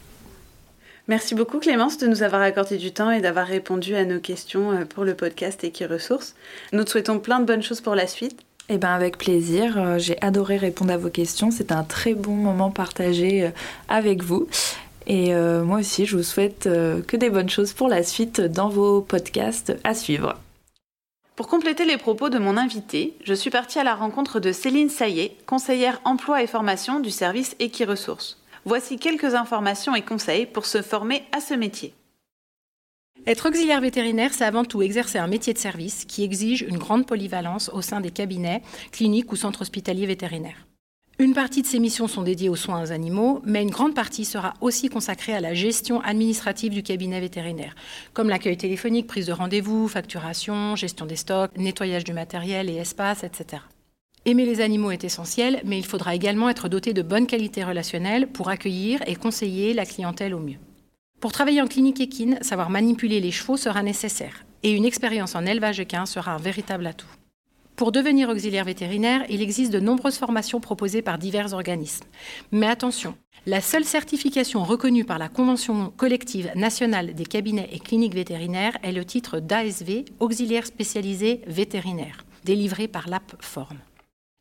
Merci 1.09 1.35
beaucoup 1.35 1.59
Clémence 1.59 1.97
de 1.97 2.07
nous 2.07 2.23
avoir 2.23 2.42
accordé 2.42 2.77
du 2.77 2.92
temps 2.92 3.11
et 3.11 3.23
d'avoir 3.23 3.47
répondu 3.47 3.94
à 3.94 4.05
nos 4.05 4.21
questions 4.21 4.73
euh, 4.73 4.85
pour 4.85 5.05
le 5.05 5.14
podcast 5.14 5.64
Equiresources. 5.64 6.35
Nous 6.75 6.85
te 6.85 6.90
souhaitons 6.90 7.18
plein 7.18 7.40
de 7.40 7.47
bonnes 7.47 7.62
choses 7.62 7.81
pour 7.81 7.94
la 7.94 8.07
suite. 8.07 8.42
Eh 8.68 8.77
ben 8.77 8.90
avec 8.90 9.16
plaisir, 9.16 9.79
euh, 9.79 9.99
j'ai 9.99 10.21
adoré 10.21 10.59
répondre 10.59 10.92
à 10.92 10.99
vos 10.99 11.09
questions, 11.09 11.51
c'est 11.51 11.73
un 11.73 11.83
très 11.83 12.12
bon 12.12 12.35
moment 12.35 12.71
partagé 12.71 13.44
euh, 13.44 13.51
avec 13.88 14.23
vous. 14.23 14.49
Et 15.07 15.33
moi 15.33 15.79
aussi, 15.79 16.05
je 16.05 16.18
vous 16.18 16.23
souhaite 16.23 16.64
que 16.64 17.16
des 17.16 17.31
bonnes 17.31 17.49
choses 17.49 17.73
pour 17.73 17.88
la 17.88 18.03
suite 18.03 18.42
dans 18.42 18.68
vos 18.68 19.01
podcasts 19.01 19.75
à 19.83 19.94
suivre. 19.94 20.35
Pour 21.35 21.49
compléter 21.49 21.87
les 21.87 21.97
propos 21.97 22.29
de 22.29 22.38
mon 22.38 22.59
invité, 22.59 23.14
je 23.25 23.33
suis 23.33 23.49
partie 23.49 23.79
à 23.79 23.85
la 23.85 23.94
rencontre 23.94 24.38
de 24.38 24.53
Céline 24.53 24.90
Saillet, 24.90 25.35
conseillère 25.47 26.03
emploi 26.05 26.42
et 26.42 26.47
formation 26.47 27.01
du 27.01 27.11
service 27.11 27.57
Equiresources. 27.59 28.38
Voici 28.64 28.99
quelques 28.99 29.35
informations 29.35 29.94
et 29.94 30.03
conseils 30.03 30.47
pour 30.47 30.66
se 30.66 30.83
former 30.83 31.25
à 31.33 31.40
ce 31.40 31.55
métier. 31.55 31.94
Être 33.27 33.49
auxiliaire 33.49 33.81
vétérinaire, 33.81 34.33
c'est 34.33 34.44
avant 34.44 34.64
tout 34.64 34.81
exercer 34.81 35.18
un 35.18 35.27
métier 35.27 35.53
de 35.53 35.59
service 35.59 36.05
qui 36.05 36.23
exige 36.23 36.62
une 36.62 36.79
grande 36.79 37.07
polyvalence 37.07 37.68
au 37.75 37.83
sein 37.83 38.01
des 38.01 38.11
cabinets, 38.11 38.62
cliniques 38.92 39.33
ou 39.33 39.37
centres 39.37 39.62
hospitaliers 39.62 40.07
vétérinaires. 40.07 40.66
Une 41.21 41.35
partie 41.35 41.62
de 41.62 41.66
ces 41.66 41.81
missions 41.81 42.07
sont 42.07 42.23
dédiées 42.23 42.49
aux 42.49 42.55
soins 42.55 42.81
aux 42.81 42.92
animaux, 42.92 43.42
mais 43.44 43.62
une 43.62 43.71
grande 43.71 43.92
partie 43.92 44.25
sera 44.25 44.55
aussi 44.61 44.88
consacrée 44.88 45.35
à 45.35 45.40
la 45.40 45.53
gestion 45.53 46.01
administrative 46.03 46.73
du 46.73 46.85
cabinet 46.85 47.18
vétérinaire, 47.18 47.75
comme 48.12 48.29
l'accueil 48.29 48.57
téléphonique, 48.57 49.09
prise 49.09 49.27
de 49.27 49.33
rendez-vous, 49.33 49.88
facturation, 49.88 50.77
gestion 50.77 51.07
des 51.07 51.16
stocks, 51.16 51.51
nettoyage 51.57 52.05
du 52.05 52.12
matériel 52.12 52.71
et 52.71 52.77
espace, 52.77 53.25
etc. 53.25 53.62
Aimer 54.24 54.44
les 54.44 54.61
animaux 54.61 54.90
est 54.90 55.04
essentiel, 55.04 55.61
mais 55.64 55.78
il 55.78 55.87
faudra 55.87 56.14
également 56.14 56.48
être 56.48 56.68
doté 56.68 56.92
de 56.92 57.02
bonnes 57.02 57.26
qualités 57.26 57.64
relationnelles 57.64 58.26
pour 58.26 58.48
accueillir 58.48 59.00
et 59.07 59.14
conseiller 59.14 59.74
la 59.74 59.87
clientèle 59.87 60.35
au 60.35 60.40
mieux. 60.40 60.59
Pour 61.20 61.33
travailler 61.33 61.62
en 61.62 61.66
clinique 61.66 62.00
équine, 62.00 62.38
savoir 62.42 62.70
manipuler 62.70 63.20
les 63.20 63.31
chevaux 63.31 63.57
sera 63.57 63.83
nécessaire, 63.83 64.44
et 64.62 64.72
une 64.72 64.85
expérience 64.85 65.35
en 65.35 65.46
élevage 65.46 65.81
équin 65.81 66.07
sera 66.07 66.33
un 66.33 66.38
véritable 66.38 66.87
atout. 66.87 67.09
Pour 67.76 67.92
devenir 67.92 68.28
auxiliaire 68.28 68.64
vétérinaire, 68.64 69.24
il 69.28 69.40
existe 69.40 69.72
de 69.72 69.78
nombreuses 69.78 70.18
formations 70.18 70.61
proposées 70.61 71.00
par 71.00 71.16
divers 71.16 71.54
organismes. 71.54 72.07
Mais 72.50 72.66
attention, 72.66 73.14
la 73.46 73.61
seule 73.61 73.85
certification 73.85 74.64
reconnue 74.64 75.04
par 75.04 75.18
la 75.18 75.28
Convention 75.28 75.92
collective 75.96 76.50
nationale 76.57 77.14
des 77.14 77.24
cabinets 77.24 77.68
et 77.72 77.78
cliniques 77.78 78.14
vétérinaires 78.14 78.76
est 78.83 78.92
le 78.92 79.04
titre 79.04 79.38
d'ASV, 79.38 80.07
auxiliaire 80.18 80.66
spécialisé 80.66 81.40
vétérinaire, 81.46 82.24
délivré 82.44 82.88
par 82.88 83.09
l'APFORM. 83.09 83.78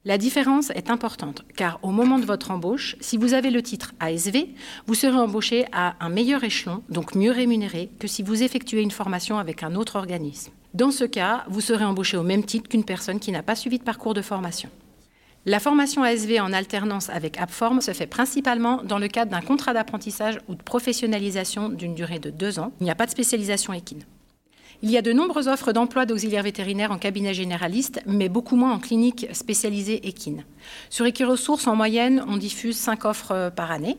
La 0.08 0.18
différence 0.18 0.70
est 0.70 0.90
importante 0.90 1.44
car 1.58 1.80
au 1.82 1.90
moment 1.90 2.18
de 2.18 2.24
votre 2.24 2.52
embauche, 2.52 2.96
si 3.02 3.18
vous 3.18 3.34
avez 3.34 3.52
le 3.52 3.62
titre 3.62 3.92
ASV, 4.00 4.46
vous 4.86 4.94
serez 4.94 5.18
embauché 5.18 5.66
à 5.74 5.98
un 6.00 6.08
meilleur 6.08 6.46
échelon, 6.46 6.82
donc 6.88 7.14
mieux 7.14 7.32
rémunéré, 7.32 7.90
que 8.00 8.08
si 8.08 8.24
vous 8.24 8.42
effectuez 8.42 8.82
une 8.82 8.92
formation 8.92 9.38
avec 9.38 9.64
un 9.64 9.76
autre 9.76 9.98
organisme. 9.98 10.54
Dans 10.74 10.92
ce 10.92 11.04
cas, 11.04 11.44
vous 11.50 11.60
serez 11.60 11.84
embauché 11.84 12.16
au 12.16 12.24
même 12.24 12.46
titre 12.46 12.70
qu'une 12.70 12.86
personne 12.86 13.20
qui 13.20 13.34
n'a 13.34 13.44
pas 13.44 13.56
suivi 13.56 13.80
de 13.80 13.84
parcours 13.84 14.14
de 14.14 14.22
formation. 14.22 14.70
La 15.46 15.60
formation 15.60 16.04
ASV 16.04 16.40
en 16.40 16.54
alternance 16.54 17.10
avec 17.10 17.38
AppForm 17.38 17.82
se 17.82 17.92
fait 17.92 18.08
principalement 18.08 18.84
dans 18.84 19.00
le 19.00 19.10
cadre 19.10 19.32
d'un 19.32 19.42
contrat 19.42 19.74
d'apprentissage 19.74 20.40
ou 20.48 20.56
de 20.56 20.64
professionnalisation 20.64 21.68
d'une 21.68 21.96
durée 21.96 22.20
de 22.20 22.30
deux 22.30 22.60
ans. 22.60 22.72
Il 22.80 22.86
n'y 22.86 22.92
a 22.92 22.96
pas 22.96 23.08
de 23.08 23.12
spécialisation 23.12 23.74
équine. 23.74 24.04
Il 24.84 24.92
y 24.92 24.98
a 24.98 25.02
de 25.02 25.12
nombreuses 25.12 25.48
offres 25.48 25.74
d'emploi 25.74 26.06
d'auxiliaires 26.06 26.44
vétérinaires 26.44 26.92
en 26.92 27.00
cabinet 27.00 27.34
généraliste, 27.34 28.00
mais 28.06 28.30
beaucoup 28.30 28.56
moins 28.56 28.74
en 28.74 28.80
clinique 28.80 29.28
spécialisée 29.34 30.08
équine. 30.08 30.46
Sur 30.92 31.08
Equiresources, 31.08 31.66
en 31.66 31.76
moyenne, 31.76 32.24
on 32.28 32.38
diffuse 32.38 32.78
5 32.78 33.06
offres 33.06 33.32
euh, 33.32 33.50
par 33.50 33.72
année. 33.72 33.98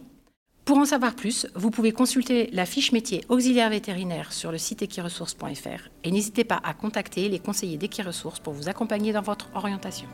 Pour 0.64 0.78
en 0.78 0.84
savoir 0.84 1.14
plus, 1.14 1.46
vous 1.54 1.70
pouvez 1.70 1.92
consulter 1.92 2.50
la 2.52 2.66
fiche 2.66 2.92
métier 2.92 3.24
auxiliaire 3.28 3.70
vétérinaire 3.70 4.32
sur 4.32 4.52
le 4.52 4.58
site 4.58 4.82
equiresources.fr 4.82 5.88
et 6.04 6.10
n'hésitez 6.10 6.44
pas 6.44 6.60
à 6.62 6.74
contacter 6.74 7.28
les 7.28 7.38
conseillers 7.38 7.78
d'Equiresources 7.78 8.38
pour 8.38 8.52
vous 8.52 8.68
accompagner 8.68 9.12
dans 9.12 9.22
votre 9.22 9.48
orientation. 9.54 10.06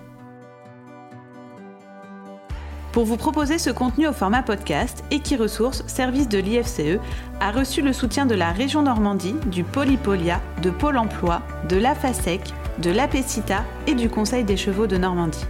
Pour 2.94 3.06
vous 3.06 3.16
proposer 3.16 3.58
ce 3.58 3.70
contenu 3.70 4.06
au 4.06 4.12
format 4.12 4.44
podcast, 4.44 5.02
Equiresources, 5.10 5.82
service 5.88 6.28
de 6.28 6.38
l'IFCE, 6.38 7.00
a 7.40 7.50
reçu 7.50 7.82
le 7.82 7.92
soutien 7.92 8.24
de 8.24 8.36
la 8.36 8.52
région 8.52 8.82
Normandie, 8.82 9.34
du 9.46 9.64
Polypolia, 9.64 10.40
de 10.62 10.70
Pôle 10.70 10.98
emploi, 10.98 11.42
de 11.68 11.74
l'AFASEC, 11.74 12.54
de 12.78 12.92
l'APECITA 12.92 13.64
et 13.88 13.96
du 13.96 14.08
Conseil 14.08 14.44
des 14.44 14.56
chevaux 14.56 14.86
de 14.86 14.96
Normandie. 14.96 15.44